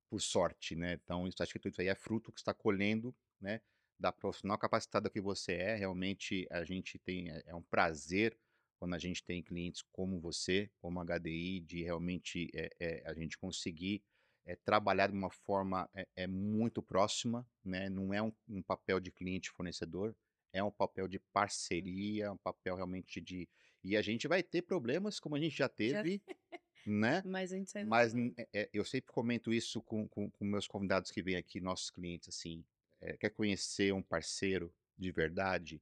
por 0.08 0.20
sorte, 0.20 0.76
né? 0.76 0.92
Então, 1.02 1.28
que 1.28 1.58
tudo 1.58 1.72
isso 1.72 1.80
aí 1.80 1.88
é 1.88 1.94
fruto 1.96 2.32
que 2.32 2.38
está 2.38 2.54
colhendo, 2.54 3.12
né? 3.40 3.60
Da 3.98 4.12
profissional 4.12 4.56
capacitada 4.58 5.10
que 5.10 5.20
você 5.20 5.54
é. 5.54 5.74
Realmente, 5.74 6.46
a 6.52 6.62
gente 6.62 7.00
tem, 7.00 7.30
é, 7.30 7.42
é 7.46 7.54
um 7.54 7.62
prazer 7.62 8.38
quando 8.78 8.94
a 8.94 8.98
gente 8.98 9.24
tem 9.24 9.42
clientes 9.42 9.82
como 9.90 10.20
você, 10.20 10.70
como 10.80 11.00
a 11.00 11.04
HDI, 11.04 11.58
de 11.58 11.82
realmente 11.82 12.48
é, 12.54 12.70
é, 12.78 13.02
a 13.04 13.12
gente 13.12 13.36
conseguir 13.36 14.04
é, 14.46 14.54
trabalhar 14.54 15.08
de 15.08 15.16
uma 15.16 15.30
forma 15.30 15.90
é, 16.14 16.28
muito 16.28 16.80
próxima, 16.80 17.44
né? 17.64 17.88
Não 17.88 18.14
é 18.14 18.22
um, 18.22 18.32
um 18.48 18.62
papel 18.62 19.00
de 19.00 19.10
cliente 19.10 19.50
fornecedor, 19.50 20.14
é 20.52 20.62
um 20.62 20.70
papel 20.70 21.08
de 21.08 21.18
Uhum. 21.18 21.24
parceria, 21.32 22.32
um 22.32 22.36
papel 22.36 22.76
realmente 22.76 23.20
de. 23.20 23.48
E 23.82 23.96
a 23.96 24.02
gente 24.02 24.26
vai 24.28 24.42
ter 24.42 24.62
problemas 24.62 25.20
como 25.20 25.36
a 25.36 25.40
gente 25.40 25.56
já 25.56 25.66
Já 25.66 26.02
teve, 26.02 26.22
né? 26.86 27.22
Mas 27.24 27.52
a 27.52 27.56
gente 27.56 27.70
sai 27.70 27.84
Mas 27.84 28.14
é- 28.36 28.48
é, 28.52 28.70
eu 28.72 28.84
sempre 28.84 29.12
comento 29.12 29.52
isso 29.52 29.80
com, 29.82 30.08
com, 30.08 30.30
com 30.30 30.44
meus 30.44 30.66
convidados 30.66 31.10
que 31.10 31.22
vêm 31.22 31.36
aqui, 31.36 31.60
nossos 31.60 31.90
clientes, 31.90 32.28
assim. 32.28 32.64
é, 33.00 33.16
quer 33.16 33.30
conhecer 33.30 33.92
um 33.94 34.02
parceiro 34.02 34.74
de 34.96 35.10
verdade? 35.12 35.80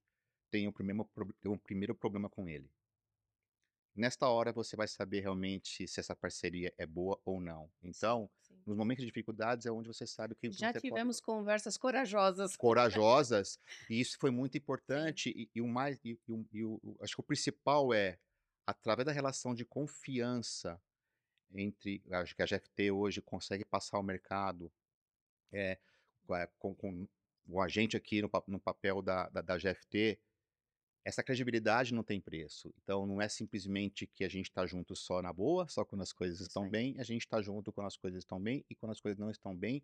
Tem 0.50 0.68
um 0.68 0.72
primeiro, 0.72 1.09
um 1.46 1.59
primeiro 1.59 1.94
problema 1.94 2.29
com 2.29 2.48
ele. 2.48 2.70
Nesta 3.96 4.29
hora 4.29 4.52
você 4.52 4.76
vai 4.76 4.87
saber 4.87 5.20
realmente 5.20 5.88
se 5.88 5.98
essa 5.98 6.14
parceria 6.14 6.72
é 6.79 6.87
boa 6.87 7.20
ou 7.24 7.40
não. 7.40 7.68
Então. 7.83 8.31
Nos 8.66 8.76
momentos 8.76 9.02
de 9.02 9.07
dificuldades 9.07 9.64
é 9.64 9.70
onde 9.70 9.87
você 9.88 10.07
sabe 10.07 10.35
que 10.35 10.50
Já 10.50 10.68
você 10.68 10.72
pode 10.74 10.81
tivemos 10.81 11.20
conversas 11.20 11.76
corajosas. 11.76 12.57
corajosas, 12.57 13.61
e 13.88 14.00
isso 14.00 14.18
foi 14.18 14.31
muito 14.31 14.59
importante, 14.59 15.31
e, 15.31 15.48
e 15.55 15.61
o 15.61 15.68
mais, 15.68 16.00
e, 16.05 16.18
e 16.29 16.33
o- 16.33 16.44
o- 16.64 16.81
o- 16.83 16.96
acho 17.00 17.14
que 17.14 17.20
o 17.20 17.24
principal 17.24 17.94
é, 17.94 18.18
através 18.66 19.07
da 19.07 19.12
relação 19.12 19.55
de 19.55 19.64
confiança 19.64 20.81
entre, 21.55 22.02
acho 22.11 22.35
que 22.35 22.42
a 22.42 22.46
GFT 22.46 22.90
hoje 22.90 23.22
consegue 23.22 23.64
passar 23.64 23.96
ao 23.98 24.02
mercado, 24.02 24.70
é, 25.52 25.79
com, 26.59 26.74
com 26.74 27.07
o 27.48 27.61
agente 27.62 27.96
aqui 27.96 28.20
no, 28.20 28.29
no 28.48 28.59
papel 28.59 29.00
da, 29.00 29.29
da, 29.29 29.40
da 29.40 29.57
GFT, 29.59 30.18
essa 31.07 31.23
credibilidade 31.23 31.95
não 31.95 32.03
tem 32.03 32.21
preço. 32.21 32.75
Então, 32.83 33.07
não 33.07 33.21
é 33.23 33.29
simplesmente 33.29 34.07
que 34.09 34.25
a 34.25 34.29
gente 34.29 34.47
está 34.51 34.66
junto 34.66 34.97
só 34.97 35.23
na 35.23 35.33
boa, 35.33 35.69
só 35.69 35.85
quando 35.85 36.03
as 36.03 36.12
coisas 36.12 36.40
estão 36.40 36.64
aí. 36.64 36.71
bem, 36.71 36.97
a 36.99 37.05
gente 37.05 37.23
está 37.23 37.40
junto 37.40 37.73
quando 37.73 37.87
as 37.87 37.97
coisas 37.97 38.19
estão 38.25 38.40
bem 38.40 38.64
e 38.69 38.75
quando 38.75 38.92
as 38.92 39.01
coisas 39.01 39.19
não 39.19 39.31
estão 39.31 39.57
bem, 39.57 39.83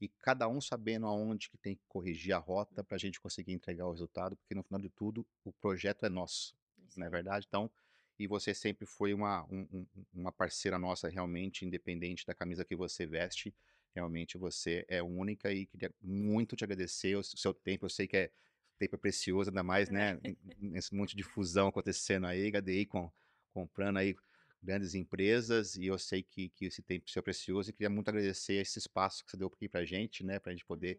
e 0.00 0.08
cada 0.08 0.48
um 0.48 0.60
sabendo 0.60 1.06
aonde 1.06 1.48
que 1.48 1.56
tem 1.56 1.76
que 1.76 1.84
corrigir 1.88 2.32
a 2.34 2.38
rota 2.38 2.82
para 2.82 2.96
a 2.96 2.98
gente 2.98 3.20
conseguir 3.20 3.52
entregar 3.52 3.86
o 3.86 3.92
resultado, 3.92 4.36
porque 4.36 4.54
no 4.54 4.64
final 4.64 4.80
de 4.80 4.88
tudo, 4.90 5.24
o 5.44 5.52
projeto 5.52 6.04
é 6.04 6.08
nosso, 6.08 6.54
Isso 6.88 6.98
não 6.98 7.06
é 7.06 7.10
verdade? 7.10 7.46
Então, 7.48 7.70
e 8.18 8.26
você 8.26 8.54
sempre 8.54 8.86
foi 8.86 9.14
uma, 9.14 9.44
um- 9.50 9.66
um- 9.72 9.86
uma 10.12 10.32
parceira 10.32 10.78
nossa, 10.78 11.08
realmente, 11.08 11.64
independente 11.64 12.26
da 12.26 12.34
camisa 12.34 12.64
que 12.64 12.76
você 12.76 13.06
veste, 13.06 13.54
realmente 13.94 14.36
você 14.38 14.84
é 14.88 15.02
única 15.02 15.52
e 15.52 15.66
queria 15.66 15.92
muito 16.02 16.56
te 16.56 16.64
agradecer 16.64 17.16
o 17.16 17.22
seu 17.22 17.54
tempo, 17.54 17.86
eu 17.86 17.90
sei 17.90 18.06
que 18.06 18.16
é 18.16 18.30
tempo 18.76 18.94
é 18.96 18.98
precioso, 18.98 19.50
ainda 19.50 19.62
mais, 19.62 19.88
né, 19.90 20.18
n- 20.22 20.36
n- 20.44 20.70
nesse 20.70 20.94
monte 20.94 21.16
de 21.16 21.22
fusão 21.22 21.68
acontecendo 21.68 22.26
aí, 22.26 22.48
HDI 22.48 22.86
com, 22.86 23.10
comprando 23.52 23.98
aí 23.98 24.14
grandes 24.62 24.94
empresas, 24.94 25.76
e 25.76 25.86
eu 25.86 25.98
sei 25.98 26.22
que, 26.22 26.48
que 26.50 26.66
esse 26.66 26.82
tempo 26.82 27.10
seu 27.10 27.20
é 27.20 27.22
precioso, 27.22 27.70
e 27.70 27.72
queria 27.72 27.90
muito 27.90 28.08
agradecer 28.08 28.54
esse 28.54 28.78
espaço 28.78 29.24
que 29.24 29.30
você 29.30 29.36
deu 29.36 29.48
aqui 29.48 29.68
pra 29.68 29.84
gente, 29.84 30.24
né, 30.24 30.38
pra 30.38 30.52
gente 30.52 30.64
poder 30.64 30.98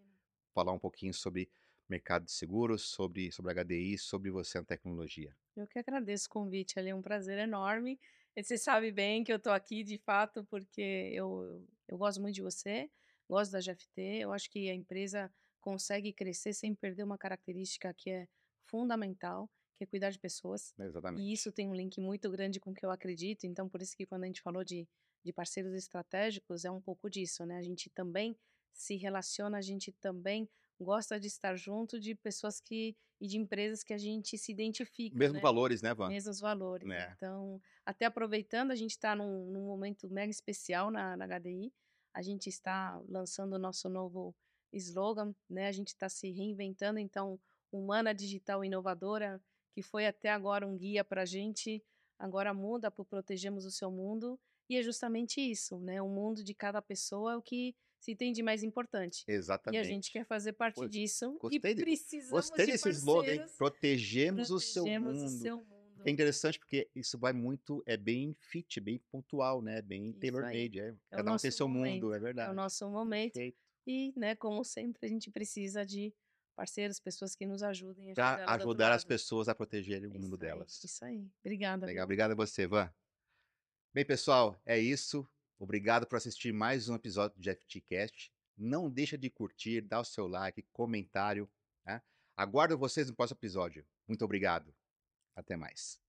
falar 0.54 0.72
um 0.72 0.80
pouquinho 0.80 1.14
sobre 1.14 1.50
mercado 1.90 2.26
de 2.26 2.32
seguros, 2.32 2.84
sobre, 2.84 3.32
sobre 3.32 3.52
HDI, 3.52 3.98
sobre 3.98 4.32
você 4.32 4.58
na 4.60 4.66
tecnologia. 4.66 5.36
Eu 5.56 5.68
que 5.68 5.80
agradeço 5.80 6.28
o 6.28 6.30
convite, 6.30 6.78
ali, 6.78 6.90
é 6.90 6.96
um 6.96 7.02
prazer 7.02 7.38
enorme. 7.38 8.00
E 8.36 8.44
você 8.44 8.58
sabe 8.58 8.92
bem 8.92 9.24
que 9.24 9.32
eu 9.32 9.38
estou 9.38 9.54
aqui 9.54 9.84
de 9.84 9.98
fato 9.98 10.44
porque 10.46 10.82
eu, 11.14 11.66
eu 11.88 11.98
gosto 11.98 12.22
muito 12.22 12.36
de 12.36 12.42
você, 12.42 12.90
gosto 13.30 13.52
da 13.52 13.62
GFT. 13.62 14.02
Eu 14.20 14.34
acho 14.34 14.50
que 14.50 14.70
a 14.70 14.74
empresa 14.74 15.32
consegue 15.65 16.13
crescer 16.13 16.54
sem 16.54 16.75
perder 16.75 17.04
uma 17.04 17.17
característica 17.17 17.91
que 17.91 18.12
é 18.12 18.28
fundamental, 18.67 19.49
que 19.75 19.84
é 19.84 19.88
cuidar 19.88 20.12
de 20.12 20.19
pessoas. 20.19 20.75
E 20.78 20.84
Exatamente. 20.84 21.34
isso 21.34 21.51
tem 21.51 21.67
um 21.67 21.73
link 21.73 21.99
muito 21.99 22.30
grande 22.30 22.60
com 22.60 22.69
o 22.69 22.73
que 22.73 22.86
eu 22.86 22.91
acredito. 22.91 23.45
Então, 23.45 23.67
por 23.67 23.82
isso 23.82 23.97
que 23.97 24.06
quando 24.06 24.25
a 24.25 24.28
gente 24.28 24.43
falou 24.43 24.63
de, 24.63 24.88
de 25.23 25.34
parceiros 25.34 25.73
estratégicos, 25.73 26.65
é 26.65 26.71
um 26.71 26.80
pouco 26.80 27.10
disso, 27.10 27.43
né? 27.47 27.58
A 27.58 27.63
gente 27.63 27.89
também 27.89 28.38
se 28.71 28.95
relaciona, 28.95 29.58
a 29.58 29.62
gente 29.62 29.91
também 29.93 30.47
gosta 30.80 31.20
de 31.20 31.28
estar 31.28 31.55
junto 31.55 31.99
de 31.99 32.13
pessoas 32.13 32.61
que 32.61 32.95
e 33.20 33.28
de 33.28 33.38
empresas 33.38 33.82
que 33.82 33.93
a 33.93 33.97
gente 33.97 34.38
se 34.38 34.51
identifica, 34.51 35.18
Mesmos 35.18 35.38
né? 35.38 35.41
valores, 35.41 35.82
né, 35.82 35.93
Van? 35.93 36.09
Mesmos 36.09 36.41
valores. 36.41 36.86
Né? 36.86 37.13
Então, 37.16 37.61
até 37.86 38.05
aproveitando, 38.05 38.72
a 38.72 38.76
gente 38.76 38.91
está 38.91 39.16
num, 39.16 39.49
num 39.51 39.66
momento 39.66 40.09
mega 40.09 40.30
especial 40.30 40.91
na, 40.91 41.16
na 41.16 41.26
HDI. 41.26 41.74
A 42.13 42.22
gente 42.22 42.49
está 42.49 43.01
lançando 43.07 43.53
o 43.53 43.57
nosso 43.57 43.88
novo 43.88 44.36
slogan, 44.78 45.34
né? 45.49 45.67
A 45.67 45.71
gente 45.71 45.89
está 45.89 46.09
se 46.09 46.32
reinventando. 46.32 46.99
Então, 46.99 47.39
humana, 47.71 48.13
digital, 48.13 48.63
inovadora, 48.63 49.41
que 49.73 49.82
foi 49.82 50.05
até 50.05 50.30
agora 50.30 50.67
um 50.67 50.78
guia 50.78 51.03
para 51.03 51.23
a 51.23 51.26
gente, 51.26 51.84
agora 52.17 52.53
muda 52.53 52.89
para 52.89 53.03
Protegemos 53.05 53.65
o 53.65 53.71
Seu 53.71 53.91
Mundo. 53.91 54.39
E 54.69 54.78
é 54.78 54.82
justamente 54.84 55.39
isso, 55.41 55.80
né? 55.80 56.01
O 56.01 56.07
mundo 56.09 56.43
de 56.43 56.53
cada 56.53 56.82
pessoa 56.82 57.34
é 57.34 57.38
o 57.38 57.41
que 57.41 57.76
se 57.99 58.15
tem 58.15 58.32
de 58.32 58.41
mais 58.43 58.63
importante. 58.63 59.23
E 59.28 59.32
a 59.32 59.36
Exatamente. 59.36 59.84
gente 59.88 60.11
quer 60.11 60.26
fazer 60.26 60.53
parte 60.53 60.76
Pô, 60.76 60.88
disso 60.88 61.38
Gostei, 61.39 61.71
e 61.71 61.76
de, 61.76 61.84
precisamos 61.84 62.32
gostei 62.32 62.65
de 62.65 62.71
desse 62.73 62.89
slogan, 62.89 63.21
hein? 63.32 63.38
parceiros. 63.39 63.57
Protegemos 63.57 64.49
o 64.51 64.59
seu 64.59 64.84
Protegemos 64.84 65.17
o 65.17 65.21
mundo. 65.21 65.30
seu 65.41 65.57
É 65.57 65.59
mundo. 65.59 66.07
interessante 66.09 66.59
porque 66.59 66.89
isso 66.95 67.17
vai 67.17 67.34
muito, 67.34 67.84
é 67.86 67.97
bem 67.97 68.36
fit, 68.39 68.80
bem 68.80 68.99
pontual, 69.11 69.61
né? 69.61 69.82
Bem 69.82 70.13
tailor-made. 70.13 70.80
É. 70.80 70.88
É 70.89 70.95
Cada 71.17 71.34
um 71.34 71.38
tem 71.38 71.51
seu 71.51 71.67
mundo, 71.67 71.80
momento. 71.80 72.13
é 72.13 72.15
É 72.15 72.19
o 72.19 72.21
verdade. 72.21 72.55
nosso 72.55 72.89
momento. 72.89 73.34
Perfeito. 73.34 73.64
E, 73.86 74.14
né, 74.18 74.36
como 74.36 74.64
sempre, 74.64 75.06
a 75.06 75.10
gente 75.10 75.30
precisa 75.30 75.86
de 75.86 76.14
parceiros, 76.56 77.00
pessoas 77.00 77.36
que 77.36 77.46
nos 77.46 77.62
ajudem 77.62 78.06
a 78.06 78.10
outro 78.10 78.24
ajudar 78.54 78.92
as 78.92 79.04
pessoas 79.04 79.48
a 79.50 79.56
protegerem 79.56 80.08
o 80.08 80.16
É 80.16 80.18
mundo 80.18 80.36
isso 80.36 80.36
aí, 80.36 80.40
delas. 80.40 80.84
isso 80.84 81.06
aí. 81.06 81.30
Obrigada, 81.42 81.86
Legal, 81.86 82.02
viu? 82.02 82.06
obrigado 82.06 82.32
a 82.32 82.36
você, 82.36 82.66
Van. 82.66 82.92
Bem, 83.94 84.06
pessoal, 84.06 84.60
é 84.66 84.80
isso. 84.80 85.28
Obrigado 85.60 86.08
por 86.08 86.16
assistir 86.16 86.52
mais 86.54 86.90
um 86.90 86.96
episódio 86.96 87.40
do 87.40 87.50
FTCast. 87.50 88.32
Não 88.58 88.90
deixa 88.90 89.18
de 89.18 89.30
curtir, 89.30 89.82
dar 89.82 90.00
o 90.00 90.06
seu 90.06 90.28
like, 90.28 90.64
comentário. 90.72 91.50
Né? 91.86 92.02
Aguardo 92.36 92.78
vocês 92.78 93.10
no 93.10 93.16
próximo 93.16 93.38
episódio. 93.38 93.86
Muito 94.08 94.24
obrigado. 94.24 94.74
Até 95.36 95.56
mais. 95.56 96.05